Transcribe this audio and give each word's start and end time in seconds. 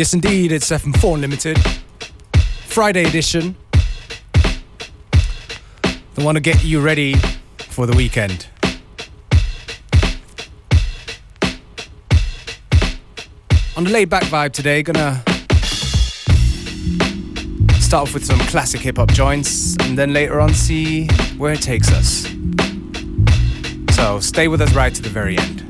Yes, 0.00 0.14
indeed, 0.14 0.50
it's 0.50 0.70
FM4 0.70 1.16
Unlimited. 1.16 1.58
Friday 2.64 3.04
edition. 3.04 3.54
The 6.14 6.24
one 6.24 6.36
to 6.36 6.40
get 6.40 6.64
you 6.64 6.80
ready 6.80 7.16
for 7.58 7.84
the 7.84 7.94
weekend. 7.94 8.46
On 13.76 13.84
the 13.84 13.90
laid 13.90 14.08
back 14.08 14.22
vibe 14.22 14.52
today, 14.52 14.82
gonna 14.82 15.22
start 17.78 18.08
off 18.08 18.14
with 18.14 18.24
some 18.24 18.38
classic 18.48 18.80
hip 18.80 18.96
hop 18.96 19.12
joints 19.12 19.76
and 19.80 19.98
then 19.98 20.14
later 20.14 20.40
on 20.40 20.54
see 20.54 21.08
where 21.36 21.52
it 21.52 21.60
takes 21.60 21.92
us. 21.92 22.26
So 23.94 24.18
stay 24.18 24.48
with 24.48 24.62
us 24.62 24.72
right 24.72 24.94
to 24.94 25.02
the 25.02 25.10
very 25.10 25.36
end. 25.36 25.60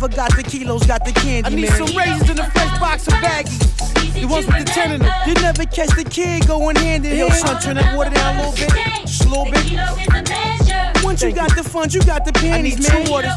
7-4 0.00 1.46
Unlimited. 1.46 1.96
you 5.26 5.34
never 5.34 5.64
catch 5.64 5.90
the 5.96 6.04
kid 6.04 6.46
going 6.46 6.76
hand 6.76 7.04
in 7.04 7.16
hand. 7.16 7.18
Yo, 7.18 7.28
son, 7.28 7.60
turn 7.60 7.76
that 7.76 7.96
water 7.96 8.10
down 8.10 8.36
a 8.36 8.50
little 8.50 8.52
bit. 8.52 9.06
Just 9.06 9.24
a 9.24 9.28
little 9.28 9.44
bit. 9.44 11.04
Once 11.04 11.22
you 11.22 11.32
got 11.32 11.54
the 11.54 11.62
funds 11.62 11.94
you 11.94 12.00
pennies, 12.32 12.76
I 12.76 12.98
need 12.98 13.04
two 13.04 13.10
waters. 13.10 13.32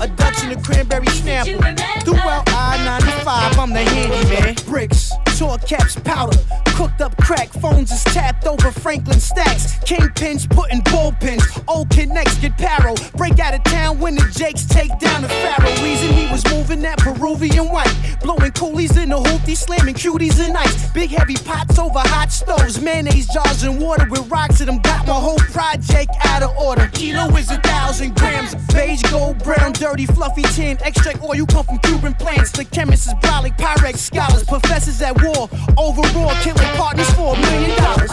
A 0.00 0.08
Dutch 0.08 0.42
and 0.44 0.52
a 0.52 0.62
cranberry 0.62 1.06
snapple. 1.06 1.60
Throughout 2.04 2.48
I-95, 2.48 3.58
I'm 3.58 3.70
the 3.70 3.78
handyman. 3.78 4.54
Bricks, 4.66 5.12
tour 5.36 5.58
caps, 5.58 5.96
powder. 5.96 6.38
Cooked 6.82 7.00
up 7.00 7.16
crack, 7.18 7.48
phones 7.48 7.92
is 7.92 8.02
tapped 8.02 8.44
over 8.44 8.72
Franklin 8.72 9.20
stacks. 9.20 9.78
Kingpins 9.84 10.50
putting 10.50 10.80
bullpens. 10.80 11.62
Old 11.68 11.88
connects 11.90 12.38
get 12.38 12.58
paro. 12.58 12.96
Break 13.16 13.38
out 13.38 13.54
of 13.54 13.62
town 13.62 14.00
when 14.00 14.16
the 14.16 14.28
Jakes 14.36 14.66
take 14.66 14.90
down 14.98 15.22
the 15.22 15.28
Pharaoh. 15.28 15.70
Reason 15.80 16.12
he 16.12 16.26
was 16.26 16.44
moving 16.50 16.82
that 16.82 16.98
Peruvian 16.98 17.68
white. 17.68 17.94
Blowing 18.20 18.50
coolies 18.50 18.96
in 18.96 19.10
the 19.10 19.16
hoopty, 19.16 19.56
slamming 19.56 19.94
cuties 19.94 20.44
and 20.44 20.56
ice. 20.56 20.90
Big 20.90 21.10
heavy 21.10 21.36
pots 21.36 21.78
over 21.78 22.00
hot 22.00 22.32
stoves. 22.32 22.80
Mayonnaise 22.80 23.28
jars 23.28 23.62
and 23.62 23.80
water 23.80 24.08
with 24.10 24.28
rocks 24.28 24.60
in 24.60 24.66
them. 24.66 24.80
Got 24.80 25.06
my 25.06 25.14
whole 25.14 25.38
project 25.54 26.10
out 26.24 26.42
of 26.42 26.50
order. 26.56 26.88
Kilo 26.88 27.28
is 27.36 27.48
a 27.52 27.58
thousand 27.58 28.16
grams. 28.16 28.56
Beige, 28.74 29.04
gold, 29.04 29.38
brown, 29.44 29.70
dirty, 29.72 30.06
fluffy 30.06 30.42
tin. 30.54 30.78
Extract 30.82 31.22
oil 31.22 31.46
come 31.46 31.64
from 31.64 31.78
Cuban 31.78 32.14
plants. 32.14 32.50
The 32.50 32.64
chemist 32.64 33.06
is 33.06 33.14
brolic, 33.14 33.56
Pyrex 33.56 33.98
scholars. 33.98 34.42
Professors 34.42 35.00
at 35.00 35.22
war. 35.22 35.48
Overall, 35.78 36.34
killing 36.42 36.71
partners 36.76 37.10
for 37.14 37.34
a 37.34 37.40
million 37.40 37.76
dollars. 37.78 38.10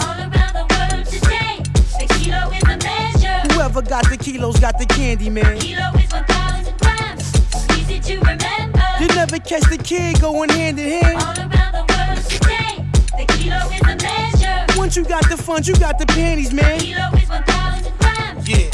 Whoever 3.54 3.82
got 3.82 4.10
the 4.10 4.18
kilos 4.18 4.60
got 4.60 4.78
the 4.80 4.86
candy, 4.86 5.30
man. 5.30 5.60
Kilo 5.60 5.92
is 5.96 6.12
1,000 6.12 6.78
grams. 6.80 7.78
Easy 7.78 8.00
to 8.00 8.20
remember. 8.20 8.82
You 9.00 9.08
never 9.08 9.38
catch 9.40 9.64
the 9.70 9.78
kid 9.78 10.20
going 10.22 10.50
hand 10.50 10.80
in 10.80 11.02
hand. 11.02 11.18
All 11.18 11.38
around 11.38 11.74
the 11.74 11.86
world 11.92 12.26
today, 12.30 12.86
the 13.18 13.26
kilo 13.34 13.58
is 13.70 13.82
a 13.82 13.96
measure. 14.04 14.66
Once 14.78 14.96
you 14.96 15.04
got 15.04 15.28
the 15.30 15.38
funds, 15.38 15.68
you 15.68 15.76
got 15.76 16.00
the 16.00 16.06
panties, 16.06 16.54
man. 16.54 16.80
Kilo 16.80 17.10
is 17.18 17.30
1,000 17.30 17.94
grams. 18.00 18.48
Yeah. 18.48 18.70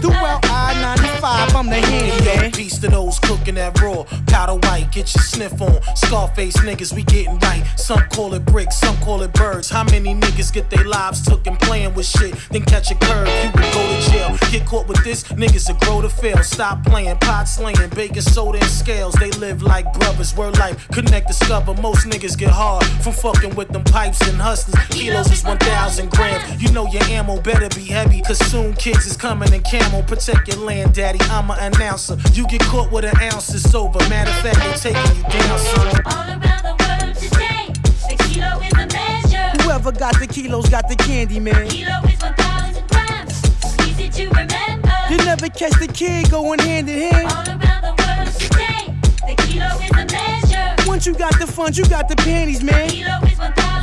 Throughout 0.00 0.43
I 0.56 0.80
95, 0.80 1.56
I'm 1.56 1.66
the 1.66 1.74
handyman. 1.74 2.52
Piece 2.52 2.78
to 2.78 2.88
those 2.88 3.18
cooking 3.18 3.56
that 3.56 3.80
raw. 3.80 4.04
Powder 4.28 4.54
white, 4.68 4.92
get 4.92 5.12
your 5.12 5.24
sniff 5.24 5.60
on. 5.60 5.80
Scarface 5.96 6.56
niggas, 6.58 6.92
we 6.94 7.02
getting 7.02 7.38
right. 7.40 7.64
Some 7.76 7.98
call 8.10 8.34
it 8.34 8.44
bricks, 8.44 8.78
some 8.78 8.96
call 8.98 9.22
it 9.22 9.32
birds. 9.32 9.68
How 9.68 9.82
many 9.82 10.14
niggas 10.14 10.52
get 10.52 10.70
their 10.70 10.84
lives 10.84 11.24
took 11.24 11.46
and 11.48 11.58
playing 11.58 11.94
with 11.94 12.06
shit? 12.06 12.34
Then 12.50 12.62
catch 12.62 12.92
a 12.92 12.94
curve, 12.94 13.28
you 13.42 13.50
would 13.50 13.72
go 13.74 13.82
to 13.82 14.10
jail. 14.10 14.38
Get 14.52 14.64
caught 14.64 14.86
with 14.86 15.02
this, 15.02 15.24
niggas 15.24 15.68
will 15.68 15.78
grow 15.80 16.00
to 16.02 16.08
fail. 16.08 16.40
Stop 16.44 16.84
playing, 16.84 17.18
pot 17.18 17.48
slaying, 17.48 17.90
baking 17.90 18.22
soda 18.22 18.58
and 18.58 18.70
scales. 18.70 19.14
They 19.14 19.32
live 19.32 19.62
like 19.62 19.92
brothers, 19.94 20.36
word 20.36 20.56
life. 20.58 20.86
Connect, 20.88 21.26
discover. 21.26 21.74
Most 21.74 22.06
niggas 22.06 22.38
get 22.38 22.50
hard 22.50 22.84
from 23.02 23.12
fucking 23.12 23.56
with 23.56 23.70
them 23.70 23.82
pipes 23.82 24.20
and 24.28 24.40
hustlers. 24.40 24.86
Kilos 24.90 25.32
is 25.32 25.42
1,000 25.42 26.10
grams. 26.12 26.62
You 26.62 26.70
know 26.70 26.86
your 26.86 27.02
ammo 27.04 27.40
better 27.40 27.68
be 27.70 27.86
heavy, 27.86 28.22
cause 28.22 28.38
soon 28.50 28.74
kids 28.74 29.04
is 29.04 29.16
coming 29.16 29.52
in 29.52 29.62
camo. 29.62 30.02
Protect 30.02 30.43
your 30.48 30.64
land, 30.64 30.94
daddy. 30.94 31.18
I'm 31.30 31.50
an 31.50 31.74
announcer. 31.74 32.16
You 32.32 32.46
get 32.46 32.60
caught 32.62 32.90
with 32.90 33.04
an 33.04 33.16
ounce, 33.20 33.54
it's 33.54 33.74
over. 33.74 33.98
Matter 34.08 34.30
of 34.30 34.36
fact, 34.38 34.58
they're 34.58 34.92
taking 34.94 35.16
you 35.16 35.22
down, 35.22 35.58
son. 35.58 36.02
All 36.06 36.28
around 36.28 36.62
the 36.64 36.74
world 36.80 37.14
today, 37.16 37.68
the 38.08 38.16
kilo 38.24 38.60
is 38.60 38.72
a 38.72 38.86
measure. 38.86 39.62
Whoever 39.62 39.92
got 39.92 40.18
the 40.18 40.26
kilos 40.26 40.68
got 40.68 40.88
the 40.88 40.96
candy, 40.96 41.40
man. 41.40 41.68
Kilo 41.68 42.00
is 42.08 42.20
1,000 42.22 42.88
grams. 42.88 43.42
Easy 43.88 44.08
to 44.08 44.28
remember. 44.30 44.92
You 45.10 45.16
never 45.18 45.48
catch 45.48 45.78
the 45.78 45.88
kid 45.92 46.30
going 46.30 46.58
hand 46.58 46.88
in 46.88 47.12
hand. 47.12 47.26
All 47.32 47.46
around 47.46 47.82
the 47.82 47.94
world 48.02 48.32
today, 48.38 48.94
the 49.26 49.34
kilo 49.42 49.66
is 49.82 49.90
a 49.90 50.04
measure. 50.12 50.88
Once 50.88 51.06
you 51.06 51.14
got 51.14 51.38
the 51.38 51.46
funds, 51.46 51.78
you 51.78 51.84
got 51.86 52.08
the 52.08 52.16
panties, 52.16 52.62
man. 52.62 52.88
Kilo 52.90 53.18
is 53.26 53.38
1,000 53.38 53.54
grams. 53.54 53.73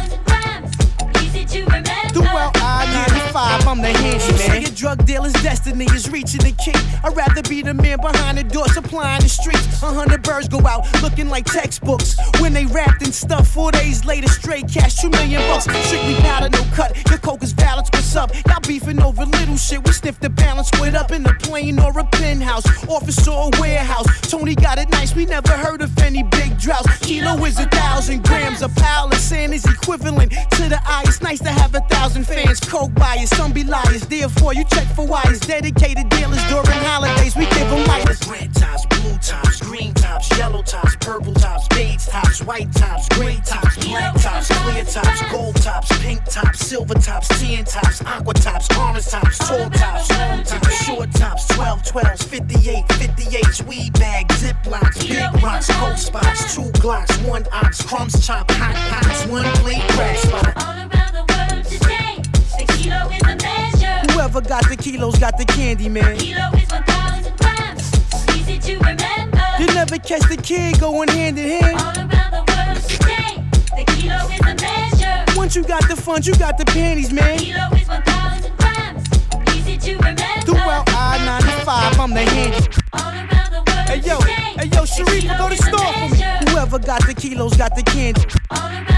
Easy 1.52 1.66
to 1.66 1.66
remember. 1.66 1.90
Throughout 2.14 2.52
I-95, 2.56 3.68
I'm 3.68 3.82
the 3.82 3.88
handyman. 3.88 4.62
Your 4.62 4.72
drug 4.72 5.06
dealer's 5.06 5.34
destiny 5.34 5.86
is 5.86 6.10
reaching 6.10 6.42
the 6.42 6.52
king. 6.52 6.76
I'd 7.04 7.16
rather 7.16 7.42
be 7.44 7.62
the 7.62 7.74
man 7.74 8.00
behind 8.00 8.38
the 8.38 8.44
door 8.44 8.68
supplying 8.70 9.22
the 9.22 9.30
streets. 9.30 9.82
A 9.84 9.88
hundred 9.88 10.24
birds 10.24 10.48
go 10.48 10.66
out 10.66 10.86
looking 11.02 11.30
like 11.30 11.46
textbooks. 11.46 12.18
When 12.40 12.54
they 12.54 12.66
wrapped 12.66 13.02
in 13.02 13.12
stuff, 13.12 13.48
four 13.48 13.72
days 13.72 14.06
later, 14.06 14.28
straight 14.28 14.68
cash, 14.72 14.96
two 14.96 15.10
million 15.10 15.42
bucks. 15.50 15.66
Strictly 15.88 16.16
powder, 16.16 16.50
no 16.50 16.64
cut. 16.74 16.96
Your 17.10 17.20
coke 17.20 17.44
is 17.44 17.54
balance, 17.54 17.90
what's 17.92 18.16
up? 18.16 18.34
Y'all 18.47 18.59
beefing 18.62 19.02
over 19.02 19.26
little 19.26 19.58
shit. 19.58 19.84
We 19.86 19.92
sniff 19.92 20.20
the 20.20 20.30
balance, 20.30 20.68
split 20.68 20.96
up 20.96 21.12
in 21.12 21.26
a 21.26 21.34
plane 21.36 21.80
or 21.80 21.97
a 21.97 22.06
penthouse, 22.06 22.66
office 22.88 23.28
or 23.28 23.50
a 23.54 23.59
warehouse. 23.59 24.06
Tony 24.30 24.56
got 24.56 24.78
it 24.78 24.90
nice, 24.90 25.16
we 25.16 25.26
never 25.26 25.52
heard 25.52 25.82
of 25.82 25.97
any 26.00 26.24
big 26.24 26.58
droughts. 26.59 27.00
Kilo 27.00 27.44
is 27.46 27.59
a 27.59 27.68
thousand 27.68 28.24
grams, 28.24 28.62
a 28.62 28.70
pile 28.70 29.08
of 29.08 29.20
sand 29.20 29.54
is 29.54 29.66
equivalent 29.66 30.32
to 30.32 30.70
the 30.70 30.80
eye. 30.86 31.04
It's 31.06 31.22
nice 31.43 31.55
to 31.55 31.61
have 31.61 31.76
a 31.76 31.82
thousand 31.88 32.26
fans, 32.26 32.59
coke 32.59 32.93
buyers, 32.96 33.29
some 33.29 33.52
be 33.53 33.64
liars. 33.64 34.05
Therefore, 34.08 34.53
you 34.53 34.64
check 34.66 34.88
for 34.96 35.05
wires. 35.05 35.40
Dedicated 35.40 36.09
dealers 36.09 36.43
during 36.49 36.66
holidays, 36.85 37.35
we 37.35 37.46
give 37.46 37.70
them 37.70 37.85
lighters. 37.85 38.26
Red 38.28 38.53
tops, 38.53 38.85
blue 38.88 39.17
tops, 39.17 39.61
green 39.61 39.93
tops, 39.93 40.38
yellow 40.38 40.61
tops, 40.61 40.96
purple 40.97 41.34
tops, 41.34 41.67
beige 41.70 42.05
tops, 42.05 42.43
white 42.43 42.72
tops, 42.73 43.08
gray 43.09 43.40
tops, 43.46 43.78
black 43.85 44.16
tops, 44.16 44.47
clear 44.61 44.84
tops, 44.84 45.32
gold 45.32 45.55
tops, 45.55 45.99
pink 45.99 46.23
tops, 46.26 46.66
silver 46.66 46.96
tops, 46.96 47.28
tan 47.40 47.66
tops, 47.66 48.02
aqua 48.05 48.34
tops, 48.34 48.67
orange 48.78 49.05
tops, 49.08 49.37
tall 49.40 49.70
tops, 49.70 50.09
long 50.11 50.44
tops, 50.44 50.85
short 50.85 51.11
tops, 51.14 51.47
12, 51.49 51.84
12s, 51.84 52.23
58, 52.23 52.85
58s, 52.87 53.67
weed 53.67 53.94
bags, 53.94 54.37
zip 54.37 54.55
locks, 54.67 55.03
big 55.05 55.44
rocks, 55.44 55.72
cold 55.76 55.97
spots, 55.97 56.55
two 56.55 56.70
glocks, 56.82 57.28
one 57.28 57.46
ox, 57.52 57.82
crumbs 57.82 58.26
chop, 58.26 58.49
hot 58.52 58.76
pots, 58.90 59.26
one 59.28 59.46
plate, 59.55 59.82
crack 59.90 60.17
spot. 60.17 60.82
Whoever 62.84 64.42
got 64.42 64.68
the 64.68 64.76
kilos 64.76 65.20
got 65.20 65.38
the 65.38 65.46
candy, 65.46 65.88
man. 65.88 66.18
Kilo 66.18 66.50
is 66.56 66.70
1,000 66.72 67.38
grams. 67.38 68.36
Easy 68.36 68.58
to 68.58 68.80
remember. 68.80 69.42
You 69.60 69.68
never 69.68 69.98
catch 70.00 70.28
the 70.28 70.38
kid 70.42 70.80
going 70.80 71.10
hand 71.10 71.38
in 71.38 71.62
hand. 71.62 71.78
All 71.80 71.94
around 71.96 72.32
the 72.32 72.44
world 72.50 72.82
today, 72.90 73.44
the 73.76 73.84
kilo 73.94 74.18
is 74.30 74.40
a 74.42 74.56
measure. 74.56 75.38
Once 75.38 75.56
you 75.56 75.64
got 75.64 75.88
the 75.88 75.96
funds, 75.96 76.26
you 76.26 76.34
got 76.36 76.58
the 76.58 76.66
panties, 76.66 77.14
man. 77.14 77.38
Kilo 77.38 77.68
is 77.76 77.88
1,000 77.88 78.58
grams. 78.58 79.56
Easy 79.56 79.78
to 79.78 79.98
remember. 79.98 80.42
Throughout 80.46 80.90
I-95, 80.90 82.00
I'm 82.00 82.14
the 82.14 82.22
handy. 82.22 82.68
All 82.94 83.12
around 83.12 83.52
the 83.52 83.64
world. 83.68 83.90
Hey 83.90 84.00
yo, 84.00 84.20
today. 84.20 84.56
hey 84.58 84.70
yo, 84.74 84.86
Sharif, 84.86 85.28
go 85.38 85.50
to 85.50 85.58
store 85.58 85.94
for 85.94 86.10
me. 86.10 86.18
Whoever 86.50 86.80
got 86.80 87.06
the 87.06 87.14
kilos 87.14 87.56
got 87.58 87.76
the 87.76 87.84
candy. 87.84 88.26
All 88.50 88.60
around. 88.60 88.91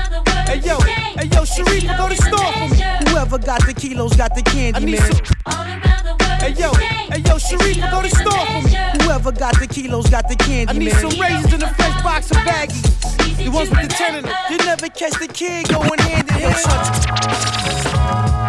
Hey 0.53 0.59
yo, 0.59 0.77
today. 0.77 0.93
hey 1.17 1.25
yo, 1.33 1.45
Sharif, 1.45 1.81
go 1.97 2.07
to 2.09 2.15
the 2.15 2.21
store 2.21 2.53
for 2.53 2.67
me. 2.69 2.77
Whoever 3.09 3.39
got 3.39 3.65
the 3.65 3.73
kilos 3.73 4.13
got 4.15 4.35
the 4.35 4.43
candy, 4.43 4.75
I 4.75 4.79
need 4.85 4.99
man. 4.99 5.11
some- 5.11 5.25
All 5.47 5.65
around 5.65 6.03
the 6.05 6.11
world. 6.11 6.41
Hey 6.43 6.51
yo, 6.53 6.71
hey 6.75 7.21
yo, 7.25 7.39
Sharif, 7.39 7.77
go 7.89 8.03
to 8.03 8.09
store 8.11 8.45
for 8.45 8.61
me. 8.61 8.75
Whoever 9.01 9.31
got 9.31 9.59
the 9.59 9.65
kilos 9.65 10.11
got 10.11 10.27
the 10.29 10.35
candy, 10.35 10.69
I 10.69 10.73
need 10.77 10.91
man. 10.93 11.01
some 11.09 11.19
raisins 11.19 11.53
in 11.55 11.63
a 11.63 11.73
fresh 11.73 12.03
box 12.03 12.29
of 12.29 12.37
baggies. 12.37 12.83
The 13.43 13.49
ones 13.49 13.71
with 13.71 13.81
the 13.81 13.87
ten 13.87 14.13
in 14.17 14.25
them. 14.25 14.35
You 14.51 14.57
never 14.57 14.89
catch 14.89 15.17
the 15.19 15.27
kid 15.27 15.69
going 15.69 15.97
hand 15.97 16.29
in 16.29 16.35
hand. 16.35 18.42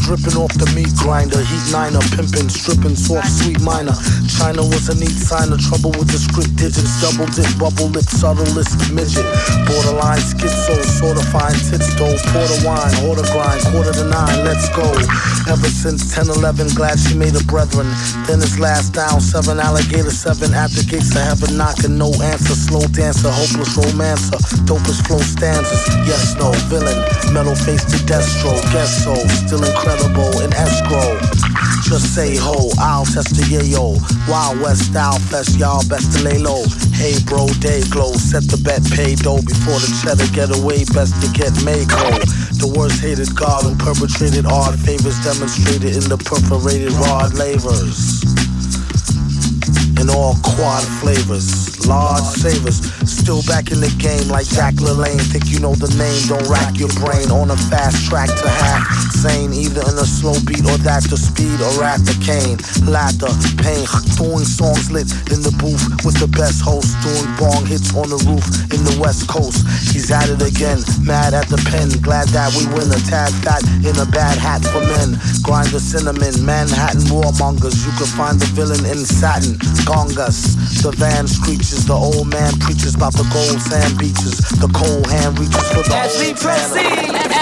Dripping 0.00 0.38
off 0.38 0.52
the 0.54 0.68
meat 0.72 0.92
grinder. 0.96 1.40
Heat 1.42 1.66
niner, 1.72 2.00
pimping, 2.14 2.48
stripping, 2.48 2.96
soft, 2.96 3.28
sweet 3.28 3.60
minor. 3.60 3.94
China 4.28 4.62
was 4.64 4.88
a 4.88 4.96
neat 4.96 5.12
sign 5.12 5.52
of 5.52 5.60
trouble 5.60 5.92
with 5.98 6.08
the 6.08 6.20
script 6.20 6.54
digits. 6.56 7.02
Double 7.02 7.28
dip, 7.34 7.48
bubble 7.58 7.90
lip, 7.90 8.06
subtlest 8.06 8.78
midget. 8.94 9.26
Borderline 9.66 10.22
schizo, 10.22 10.78
fine 11.32 11.58
tits 11.68 11.92
though. 11.98 12.14
Porter 12.30 12.60
wine, 12.62 12.94
order 13.08 13.26
grind, 13.34 13.60
quarter 13.72 13.92
to 13.92 14.06
nine, 14.06 14.38
let's 14.46 14.68
go. 14.72 14.86
Ever 15.50 15.68
since 15.68 16.14
10 16.14 16.30
11, 16.30 16.78
glad 16.78 16.96
she 17.00 17.18
made 17.18 17.34
a 17.34 17.44
brethren. 17.50 17.88
Then 18.30 18.38
it's 18.38 18.58
last 18.58 18.94
down, 18.94 19.20
seven 19.20 19.58
alligator, 19.58 20.14
seven 20.14 20.52
the 20.52 20.84
gates 20.86 21.12
of 21.16 21.22
heaven, 21.22 21.56
knocking, 21.56 21.98
no 21.98 22.12
answer. 22.22 22.54
Slow 22.54 22.86
dancer, 22.94 23.32
hopeless 23.32 23.74
romancer, 23.74 24.38
dopest 24.68 25.06
flow 25.06 25.18
stanzas. 25.18 25.82
Yes, 26.06 26.36
no, 26.38 26.52
villain, 26.70 26.96
metal 27.34 27.56
face 27.56 27.84
to 27.88 27.98
destro, 28.06 28.54
guess 28.72 29.04
so, 29.04 29.14
still 29.42 29.64
in 29.82 30.52
escrow. 30.54 31.18
Just 31.82 32.14
say 32.14 32.36
ho, 32.36 32.70
I'll 32.78 33.04
test 33.04 33.34
the 33.34 33.42
yayo. 33.50 33.98
Wild 34.28 34.60
West 34.60 34.90
style 34.90 35.18
fest, 35.18 35.58
y'all 35.58 35.82
best 35.88 36.16
to 36.16 36.22
lay 36.22 36.38
low. 36.38 36.62
Hey 36.94 37.18
bro, 37.26 37.48
day 37.58 37.82
glow, 37.90 38.12
set 38.12 38.44
the 38.46 38.58
bet, 38.62 38.82
pay 38.94 39.16
dough 39.16 39.42
before 39.42 39.78
the 39.82 39.90
cheddar 39.98 40.28
get 40.30 40.54
away, 40.54 40.84
best 40.94 41.18
to 41.22 41.28
get 41.34 41.50
Mako. 41.66 42.22
The 42.62 42.70
worst 42.78 43.02
hated 43.02 43.34
god 43.34 43.64
who 43.64 43.74
perpetrated 43.74 44.46
odd 44.46 44.78
favors 44.78 45.18
demonstrated 45.26 45.98
in 45.98 46.06
the 46.06 46.18
perforated 46.18 46.92
rod 46.92 47.34
lavers 47.34 48.22
in 50.02 50.10
all 50.10 50.34
quad 50.42 50.82
flavors, 50.98 51.71
large 51.86 52.24
savers. 52.24 52.82
Still 53.08 53.42
back 53.46 53.70
in 53.70 53.80
the 53.80 53.92
game 53.98 54.28
like 54.28 54.46
Jack 54.46 54.74
LaLanne. 54.82 55.20
Think 55.32 55.50
you 55.50 55.60
know 55.60 55.74
the 55.74 55.90
name, 55.98 56.20
don't 56.28 56.46
rack 56.50 56.78
your 56.78 56.92
brain 57.02 57.30
on 57.30 57.50
a 57.50 57.58
fast 57.70 58.08
track 58.08 58.28
to 58.28 58.48
half. 58.48 58.86
Sane, 59.12 59.52
either 59.52 59.82
in 59.86 59.96
a 59.98 60.06
slow 60.06 60.34
beat 60.46 60.66
or 60.66 60.78
that 60.82 61.06
the 61.06 61.16
speed 61.16 61.58
or 61.62 61.84
at 61.84 62.02
the 62.06 62.16
cane. 62.22 62.58
Laughter, 62.86 63.30
pain, 63.62 63.86
doing 64.18 64.46
songs 64.46 64.90
lit 64.90 65.08
in 65.34 65.42
the 65.42 65.54
booth 65.58 65.82
with 66.04 66.18
the 66.18 66.30
best 66.30 66.62
host. 66.62 66.94
Doing 67.02 67.30
bong 67.38 67.64
hits 67.66 67.94
on 67.94 68.10
the 68.10 68.20
roof 68.26 68.44
in 68.70 68.82
the 68.84 68.96
west 69.00 69.26
coast. 69.28 69.62
He's 69.90 70.10
at 70.10 70.28
it 70.28 70.42
again, 70.42 70.82
mad 71.02 71.34
at 71.34 71.48
the 71.48 71.58
pen. 71.70 71.88
Glad 72.02 72.28
that 72.34 72.50
we 72.54 72.66
win 72.74 72.90
a 72.90 73.00
tad 73.06 73.32
fat 73.42 73.62
in 73.82 73.94
a 73.98 74.06
bad 74.10 74.38
hat 74.38 74.62
for 74.66 74.82
men. 74.82 75.18
Grind 75.42 75.70
the 75.70 75.80
cinnamon, 75.80 76.34
Manhattan 76.44 77.06
warmongers. 77.10 77.78
You 77.86 77.92
can 77.98 78.10
find 78.14 78.38
the 78.38 78.46
villain 78.54 78.84
in 78.86 79.06
satin. 79.06 79.58
Gongas, 79.86 80.58
the 80.82 80.92
van 80.92 81.26
screeches. 81.26 81.71
The 81.72 81.94
old 81.96 82.28
man 82.28 82.52
preaches 82.60 82.94
about 82.94 83.16
the 83.16 83.24
gold 83.32 83.56
sand 83.64 83.96
beaches. 83.96 84.36
The 84.60 84.68
cold 84.76 85.08
hand 85.08 85.40
reaches 85.40 85.64
for 85.72 85.80
the 85.80 85.96
As 85.96 86.20
we 86.20 86.36
old 86.36 86.44
man. 86.44 86.68
proceed. 86.68 87.32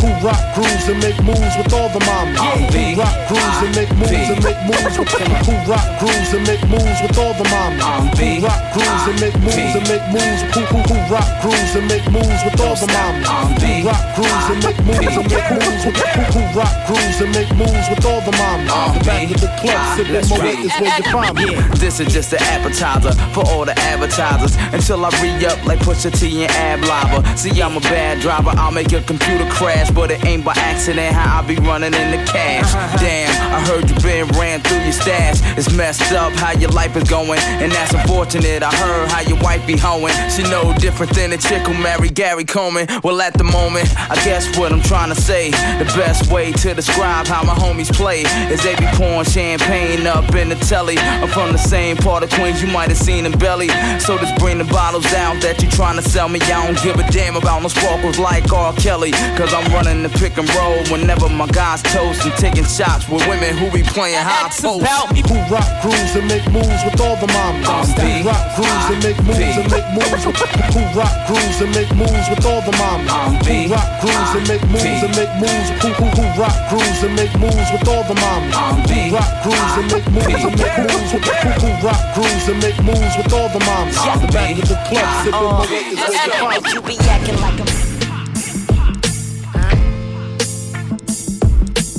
Who 0.00 0.08
rock 0.22 0.40
grooves 0.54 0.86
and 0.86 1.02
make 1.02 1.18
moves 1.26 1.54
with 1.58 1.74
all 1.74 1.90
the 1.90 1.98
mamas? 2.06 2.38
B. 2.72 2.94
Who 2.94 3.02
rock 3.02 3.16
grooves 3.26 3.58
and 3.66 3.74
make 3.74 3.90
moves 3.98 4.30
and 4.30 4.40
make 4.46 4.60
moves 4.70 4.94
with 4.96 5.10
Who 5.10 5.54
rock 5.66 5.88
grooves 5.98 6.30
and 6.30 6.44
make 6.46 6.62
moves 6.70 6.98
with 7.02 7.18
all 7.18 7.34
the 7.34 7.46
mamas? 7.50 8.14
B. 8.16 8.38
Who 8.38 8.46
rock 8.46 8.62
grooves 8.72 9.04
and 9.10 9.18
make 9.18 9.36
moves 9.42 9.74
and 9.76 9.86
make 9.90 10.06
moves? 10.14 10.40
Who 10.54 10.62
who 10.70 10.78
who 10.86 10.96
rock 11.10 11.30
grooves 11.42 11.72
and 11.74 11.86
make 11.90 12.06
moves 12.06 12.40
with 12.46 12.60
all 12.62 12.76
the 12.78 12.86
mamas? 12.86 13.50
B. 13.60 13.82
Who 13.82 13.90
rock 13.90 14.04
grooves 14.14 14.46
and 14.46 14.60
make 14.62 14.78
moves 14.86 15.14
and 15.20 15.26
make 15.26 15.50
moves 15.58 15.82
with 15.84 15.98
who 15.98 16.22
who 16.38 16.42
rock 16.54 16.74
grooves 16.86 17.18
and 17.20 17.30
make 17.34 17.50
moves 17.58 17.86
with 17.90 18.04
all 18.06 18.22
the 18.22 18.34
mamas? 18.38 18.94
The 18.94 19.02
back 19.04 19.26
of 19.34 19.40
the 19.42 19.50
club, 19.58 19.82
sipping 19.98 20.22
my 20.30 20.38
weight 20.38 20.64
is 20.64 20.74
where 20.80 20.96
you 20.96 21.04
find 21.12 21.34
me. 21.36 21.50
This 21.76 22.00
is 22.00 22.08
just 22.14 22.32
an 22.32 22.40
appetizer 22.40 23.12
for 23.36 23.39
all 23.46 23.64
the 23.64 23.78
advertisers 23.78 24.56
until 24.72 25.04
I 25.04 25.10
re 25.22 25.46
up 25.46 25.64
like 25.64 25.78
Pusha 25.80 26.10
T 26.18 26.44
and 26.44 26.52
Ab-Liva. 26.52 27.38
See, 27.38 27.60
I'm 27.62 27.76
a 27.76 27.80
bad 27.80 28.20
driver, 28.20 28.50
I'll 28.54 28.72
make 28.72 28.90
your 28.90 29.02
computer 29.02 29.48
crash, 29.50 29.90
but 29.90 30.10
it 30.10 30.24
ain't 30.24 30.44
by 30.44 30.52
accident 30.56 31.14
how 31.14 31.40
I 31.40 31.46
be 31.46 31.56
running 31.56 31.94
in 31.94 32.10
the 32.10 32.22
cash. 32.24 32.74
Uh-huh. 32.74 32.98
Damn, 32.98 33.30
I 33.54 33.60
heard 33.66 33.88
you 33.88 33.96
been 34.00 34.28
ran 34.38 34.60
through 34.60 34.82
your 34.82 34.92
stash. 34.92 35.40
It's 35.56 35.72
messed 35.72 36.12
up 36.12 36.32
how 36.34 36.52
your 36.52 36.70
life 36.70 36.96
is 36.96 37.08
going, 37.08 37.40
and 37.60 37.72
that's 37.72 37.94
unfortunate. 37.94 38.62
I 38.62 38.74
heard 38.74 39.10
how 39.10 39.20
your 39.20 39.40
wife 39.40 39.66
be 39.66 39.76
hoeing. 39.76 40.14
She 40.30 40.42
no 40.44 40.74
different 40.78 41.14
than 41.14 41.32
a 41.32 41.38
chick 41.38 41.62
who 41.66 41.74
married 41.74 42.14
Gary 42.14 42.44
Coleman. 42.44 42.86
Well, 43.02 43.20
at 43.20 43.34
the 43.34 43.44
moment, 43.44 43.88
I 44.10 44.16
guess 44.24 44.56
what 44.58 44.72
I'm 44.72 44.82
trying 44.82 45.14
to 45.14 45.20
say. 45.20 45.50
The 45.50 45.90
best 45.96 46.30
way 46.32 46.52
to 46.52 46.74
describe 46.74 47.26
how 47.26 47.42
my 47.44 47.54
homies 47.54 47.92
play 47.92 48.22
is 48.52 48.62
they 48.62 48.74
be 48.76 48.86
pouring 48.94 49.24
champagne 49.24 50.06
up 50.06 50.34
in 50.34 50.48
the 50.48 50.56
telly. 50.56 50.98
I'm 50.98 51.28
from 51.28 51.52
the 51.52 51.58
same 51.58 51.96
part 51.96 52.22
of 52.22 52.30
Queens 52.30 52.62
you 52.62 52.68
might 52.68 52.88
have 52.88 52.98
seen 52.98 53.24
in 53.32 53.38
Belly. 53.38 53.68
So 54.00 54.18
just 54.18 54.36
bring 54.38 54.58
the 54.58 54.64
bottles 54.64 55.06
out 55.14 55.40
that 55.42 55.62
you 55.62 55.68
trying 55.70 55.96
to 55.96 56.02
sell 56.02 56.28
me. 56.28 56.40
I 56.42 56.66
don't 56.66 56.80
give 56.82 56.96
a 56.98 57.06
damn 57.10 57.36
about 57.36 57.62
no 57.62 57.68
sparkles 57.68 58.18
like 58.18 58.52
R. 58.52 58.72
Kelly. 58.74 59.12
Cause 59.36 59.52
I'm 59.54 59.66
running 59.72 60.02
the 60.02 60.10
pick 60.10 60.38
and 60.38 60.48
roll 60.54 60.78
whenever 60.90 61.28
my 61.28 61.46
guys 61.48 61.82
toast 61.82 62.24
and 62.24 62.34
taking 62.34 62.64
shots 62.64 63.08
with 63.08 63.26
women 63.26 63.56
who 63.56 63.70
be 63.70 63.82
playing 63.82 64.20
high 64.20 64.50
post. 64.50 64.62
Who 64.62 65.38
rock 65.50 65.70
grooves 65.82 66.12
and 66.16 66.26
make 66.26 66.46
moves 66.50 66.82
with 66.84 67.00
all 67.00 67.16
the 67.16 67.30
mamas? 67.30 67.92
Who 67.94 68.10
rock 68.26 68.44
grooves 68.56 68.86
and 68.90 69.00
make 69.02 69.20
moves 69.22 69.56
and 69.58 69.68
make 69.70 69.88
moves 69.94 70.22
with 70.26 70.38
Who 70.74 70.82
rock 70.96 71.14
grooves 71.26 71.58
and 71.60 71.72
make 71.74 71.92
moves 71.94 72.26
with 72.30 72.44
all 72.46 72.62
the 72.62 72.74
mamas? 72.76 73.10
Who 73.46 73.56
rock 73.70 73.88
grooves 74.00 74.32
and 74.36 74.46
make 74.48 74.64
moves 74.70 75.02
and 75.06 75.14
make 75.16 75.32
moves? 75.38 75.68
Who 75.82 75.88
who 75.98 76.06
who 76.18 76.24
rock 76.40 76.58
grooves 76.70 77.00
and 77.04 77.14
make 77.14 77.34
moves 77.38 77.68
with 77.70 77.86
all 77.88 78.04
the 78.04 78.16
mamas? 78.18 78.54
Who 78.90 79.14
rock 79.14 79.32
grooves 79.44 79.74
and 79.78 79.88
make 79.92 80.06
moves 80.10 80.42
and 80.44 80.56
make 80.56 80.76
moves 80.88 81.10
Who 81.12 81.20
who 81.20 81.70
rock 81.86 82.02
grooves 82.14 82.46
and 82.48 82.58
make 82.62 82.78
moves 82.82 83.14
with 83.22 83.32
all 83.32 83.48
the 83.48 83.60
mamas? 83.64 83.94
The 83.94 84.32
back 84.32 84.52
of 84.52 84.68
the 84.68 84.74
club, 84.88 85.24
sipping 85.24 85.40
my 85.40 85.66
weight 85.70 85.86
is 85.92 85.98
where 85.98 86.24
you 86.24 86.32
find. 86.32 86.74
You 86.74 86.82
be 86.82 86.96
acting 87.08 87.40
like 87.40 87.60
a 87.60 87.64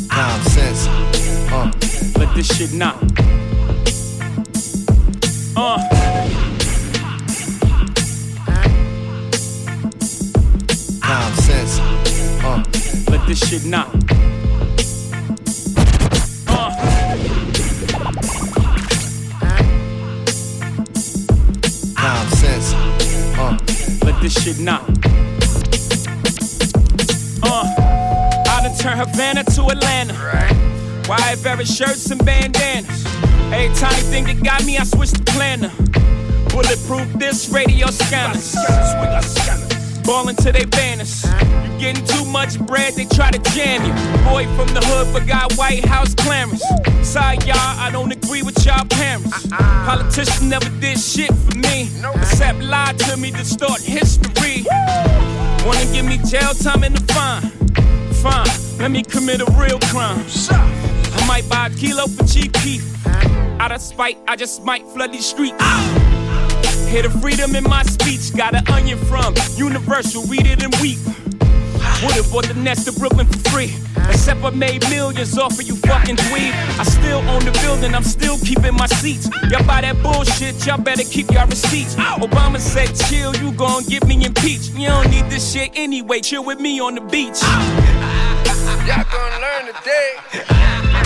Common 0.09 0.45
sense. 0.49 0.87
Uh. 1.51 1.71
Let 2.17 2.35
this 2.35 2.47
shit 2.55 2.73
knock. 2.73 3.01
Uh. 5.55 5.77
Common 11.01 11.35
sense. 11.37 11.79
Uh. 12.43 12.63
Let 13.09 13.27
this 13.27 13.39
shit 13.47 13.65
knock. 13.65 14.40
This 24.21 24.43
shit 24.43 24.59
knock. 24.59 24.87
Uh. 27.43 27.65
I 28.47 28.61
done 28.63 28.77
turn 28.77 28.97
Havana 28.97 29.43
to 29.43 29.65
Atlanta. 29.65 30.13
Wide 31.09 31.41
Barrett 31.43 31.67
shirts 31.67 32.11
and 32.11 32.23
bandanas. 32.23 33.05
Every 33.51 33.75
tiny 33.75 34.01
thing 34.03 34.25
that 34.25 34.43
got 34.43 34.63
me, 34.63 34.77
I 34.77 34.83
switched 34.83 35.17
the 35.17 35.31
planner. 35.31 35.71
Bulletproof 36.49 37.11
this 37.19 37.49
radio 37.49 37.87
scanners. 37.87 38.55
Ballin' 40.05 40.35
to 40.37 40.51
they 40.51 40.65
banners. 40.65 41.23
You 41.23 41.79
getting 41.79 42.05
too 42.05 42.25
much 42.25 42.59
bread, 42.59 42.93
they 42.93 43.05
try 43.05 43.31
to 43.31 43.39
jam 43.51 43.81
you. 43.83 43.93
Boy 44.29 44.45
from 44.55 44.67
the 44.75 44.81
hood, 44.85 45.11
but 45.13 45.27
got 45.27 45.53
White 45.53 45.85
House. 45.85 46.11
Sorry, 47.03 47.37
y'all, 47.45 47.57
I 47.57 47.89
don't 47.91 48.07
agree 48.31 48.43
with 48.43 48.65
y'all 48.65 48.85
parents. 48.85 49.47
Politicians 49.49 50.41
never 50.41 50.69
did 50.79 50.97
shit 50.97 51.33
for 51.33 51.57
me, 51.57 51.89
except 52.15 52.59
lie 52.61 52.93
to 52.97 53.17
me, 53.17 53.29
distort 53.29 53.81
history. 53.81 54.63
Wanna 55.65 55.85
give 55.91 56.05
me 56.05 56.17
jail 56.29 56.53
time 56.53 56.83
and 56.83 56.95
a 56.95 57.13
fine? 57.13 57.41
Fine, 58.23 58.79
let 58.79 58.89
me 58.89 59.03
commit 59.03 59.41
a 59.41 59.51
real 59.59 59.79
crime. 59.91 60.23
I 60.49 61.25
might 61.27 61.49
buy 61.49 61.67
a 61.67 61.69
kilo 61.71 62.07
for 62.07 62.25
cheap. 62.25 62.55
Out 63.59 63.73
of 63.73 63.81
spite, 63.81 64.17
I 64.29 64.37
just 64.37 64.63
might 64.63 64.87
flood 64.87 65.11
these 65.11 65.25
streets. 65.25 65.61
Hear 66.87 67.03
the 67.03 67.09
freedom 67.21 67.53
in 67.55 67.65
my 67.65 67.83
speech. 67.83 68.33
Got 68.33 68.55
an 68.55 68.65
onion 68.69 68.97
from 68.97 69.35
Universal, 69.57 70.23
read 70.23 70.47
it 70.47 70.63
and 70.63 70.73
weep. 70.81 70.99
Would've 72.03 72.31
bought 72.31 72.45
the 72.45 72.53
Nets 72.55 72.85
to 72.85 72.93
Brooklyn 72.93 73.27
for 73.27 73.39
free. 73.49 73.75
Except 74.11 74.43
I 74.43 74.49
made 74.51 74.81
millions 74.89 75.37
off 75.37 75.57
of 75.59 75.63
you 75.63 75.75
fucking 75.77 76.17
dweeb. 76.17 76.53
I 76.79 76.83
still 76.83 77.19
own 77.29 77.43
the 77.45 77.51
building, 77.63 77.95
I'm 77.95 78.03
still 78.03 78.37
keeping 78.39 78.75
my 78.75 78.87
seats. 78.87 79.29
Y'all 79.49 79.65
buy 79.65 79.81
that 79.81 80.01
bullshit, 80.03 80.65
y'all 80.65 80.77
better 80.77 81.03
keep 81.03 81.31
your 81.31 81.45
receipts. 81.45 81.95
Obama 81.95 82.59
said, 82.59 82.93
chill, 83.07 83.35
you 83.37 83.51
gon' 83.53 83.83
get 83.85 84.05
me 84.05 84.25
impeached. 84.25 84.73
You 84.75 84.87
don't 84.87 85.09
need 85.09 85.25
this 85.29 85.51
shit 85.51 85.71
anyway, 85.75 86.19
chill 86.19 86.43
with 86.43 86.59
me 86.59 86.79
on 86.79 86.95
the 86.95 87.01
beach. 87.01 87.41
Y'all 88.87 89.05
gonna 89.09 89.39
learn 89.39 89.73
today. 89.73 91.00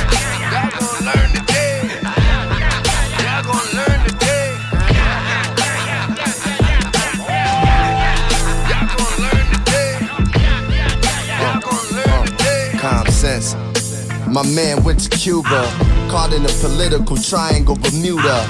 My 14.28 14.44
man 14.54 14.84
went 14.84 15.00
to 15.02 15.10
Cuba, 15.10 15.64
caught 16.10 16.34
in 16.34 16.44
a 16.44 16.50
political 16.60 17.16
triangle 17.16 17.76
Bermuda. 17.76 18.46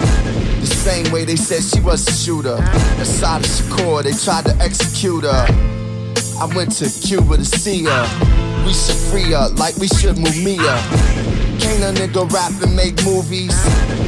The 0.62 0.66
same 0.66 1.12
way 1.12 1.26
they 1.26 1.36
said 1.36 1.64
she 1.64 1.80
was 1.82 2.08
a 2.08 2.12
shooter. 2.12 2.58
Assata 3.00 3.48
Shakur, 3.48 4.04
they 4.04 4.14
tried 4.14 4.46
to 4.46 4.56
execute 4.64 5.24
her. 5.24 5.46
I 6.40 6.52
went 6.56 6.72
to 6.78 6.90
Cuba 6.90 7.38
to 7.38 7.46
see 7.46 7.84
her. 7.84 8.66
We 8.66 8.74
should 8.74 8.96
free 8.96 9.32
her 9.34 9.50
like 9.58 9.76
we 9.78 9.88
should 9.88 10.18
move 10.18 10.34
Mumia. 10.42 10.80
Can't 11.60 11.84
a 11.84 12.02
nigga 12.02 12.32
rap 12.32 12.52
and 12.64 12.76
make 12.76 12.96
movies? 13.04 13.56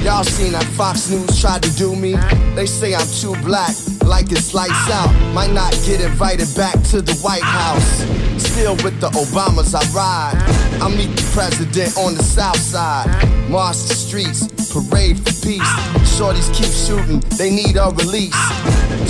Y'all 0.03 0.23
seen 0.23 0.53
that 0.53 0.65
Fox 0.75 1.09
News 1.09 1.39
tried 1.39 1.63
to 1.63 1.71
do 1.77 1.95
me? 1.95 2.15
They 2.55 2.65
say 2.65 2.95
I'm 2.95 3.07
too 3.07 3.35
black, 3.45 3.75
like 4.03 4.31
it's 4.31 4.53
lights 4.53 4.89
out. 4.89 5.11
Might 5.33 5.51
not 5.51 5.71
get 5.85 6.01
invited 6.01 6.47
back 6.55 6.81
to 6.91 7.01
the 7.01 7.13
White 7.21 7.43
House. 7.43 8.26
Still 8.39 8.75
with 8.83 8.99
the 8.99 9.09
Obamas 9.09 9.73
I 9.73 9.83
ride. 9.93 10.35
I 10.81 10.89
meet 10.89 11.15
the 11.15 11.29
president 11.33 11.97
on 11.97 12.15
the 12.15 12.23
south 12.23 12.59
side. 12.59 13.07
March 13.49 13.77
the 13.87 13.95
streets, 13.95 14.47
parade 14.71 15.17
for 15.17 15.33
peace. 15.45 15.71
Shorties 16.17 16.53
keep 16.53 16.69
shooting, 16.69 17.19
they 17.37 17.49
need 17.49 17.77
a 17.77 17.89
release. 17.91 18.35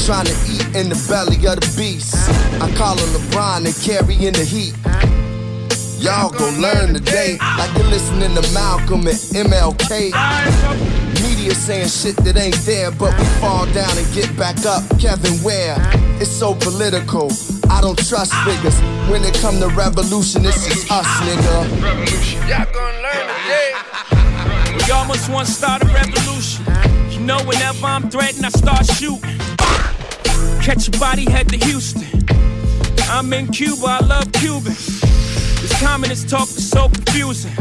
Trying 0.06 0.26
to 0.26 0.36
eat 0.52 0.66
in 0.76 0.90
the 0.90 1.00
belly 1.10 1.38
of 1.48 1.60
the 1.60 1.74
beast. 1.76 2.16
I 2.62 2.72
call 2.76 2.98
him 2.98 3.10
LeBron 3.10 3.66
and 3.66 3.76
carry 3.84 4.16
in 4.26 4.34
the 4.34 4.46
heat. 4.46 4.76
Y'all 6.00 6.30
gon' 6.30 6.62
learn 6.62 6.94
today, 6.94 7.38
like 7.58 7.76
you're 7.76 7.88
listening 7.88 8.34
to 8.36 8.54
Malcolm 8.54 9.08
and 9.08 9.18
MLK. 9.34 10.14
Media 11.24 11.56
saying 11.56 11.88
shit 11.88 12.16
that 12.18 12.38
ain't 12.38 12.56
there, 12.66 12.92
but 12.92 13.18
we 13.18 13.26
fall 13.42 13.66
down 13.74 13.98
and 13.98 14.14
get 14.14 14.30
back 14.38 14.64
up. 14.66 14.84
Kevin 15.00 15.42
Ware, 15.44 15.76
it's 16.22 16.30
so 16.30 16.54
political. 16.54 17.32
I 17.70 17.82
don't 17.82 17.98
trust 18.08 18.34
figures. 18.46 18.80
When 19.10 19.24
it 19.24 19.36
come 19.36 19.60
to 19.60 19.68
revolution, 19.68 20.46
it's 20.46 20.66
just 20.68 20.92
us, 20.92 21.06
nigga. 21.22 21.84
Revolution. 21.84 22.40
Y'all 22.48 22.66
gonna 22.74 23.02
learn 23.02 23.26
today. 23.36 23.74
We 24.86 24.92
almost 24.92 25.30
want 25.30 25.48
to 25.48 25.54
start 25.54 25.84
a 25.84 25.88
revolution. 25.88 26.66
You 27.12 27.20
know, 27.20 27.40
whenever 27.44 27.86
I'm 27.86 28.10
threatened, 28.10 28.46
I 28.46 28.50
start 28.50 28.86
shooting. 28.86 29.38
Catch 30.62 30.88
a 30.88 30.92
body, 31.00 31.30
head 31.30 31.50
to 31.50 31.58
Houston. 31.66 32.04
I'm 33.10 33.32
in 33.34 33.48
Cuba, 33.48 33.86
I 33.86 34.00
love 34.06 34.32
Cubans. 34.34 35.02
This 35.62 35.82
communist 35.82 36.30
talk 36.30 36.48
is 36.50 36.70
so 36.70 36.90
confusing. 36.90 37.52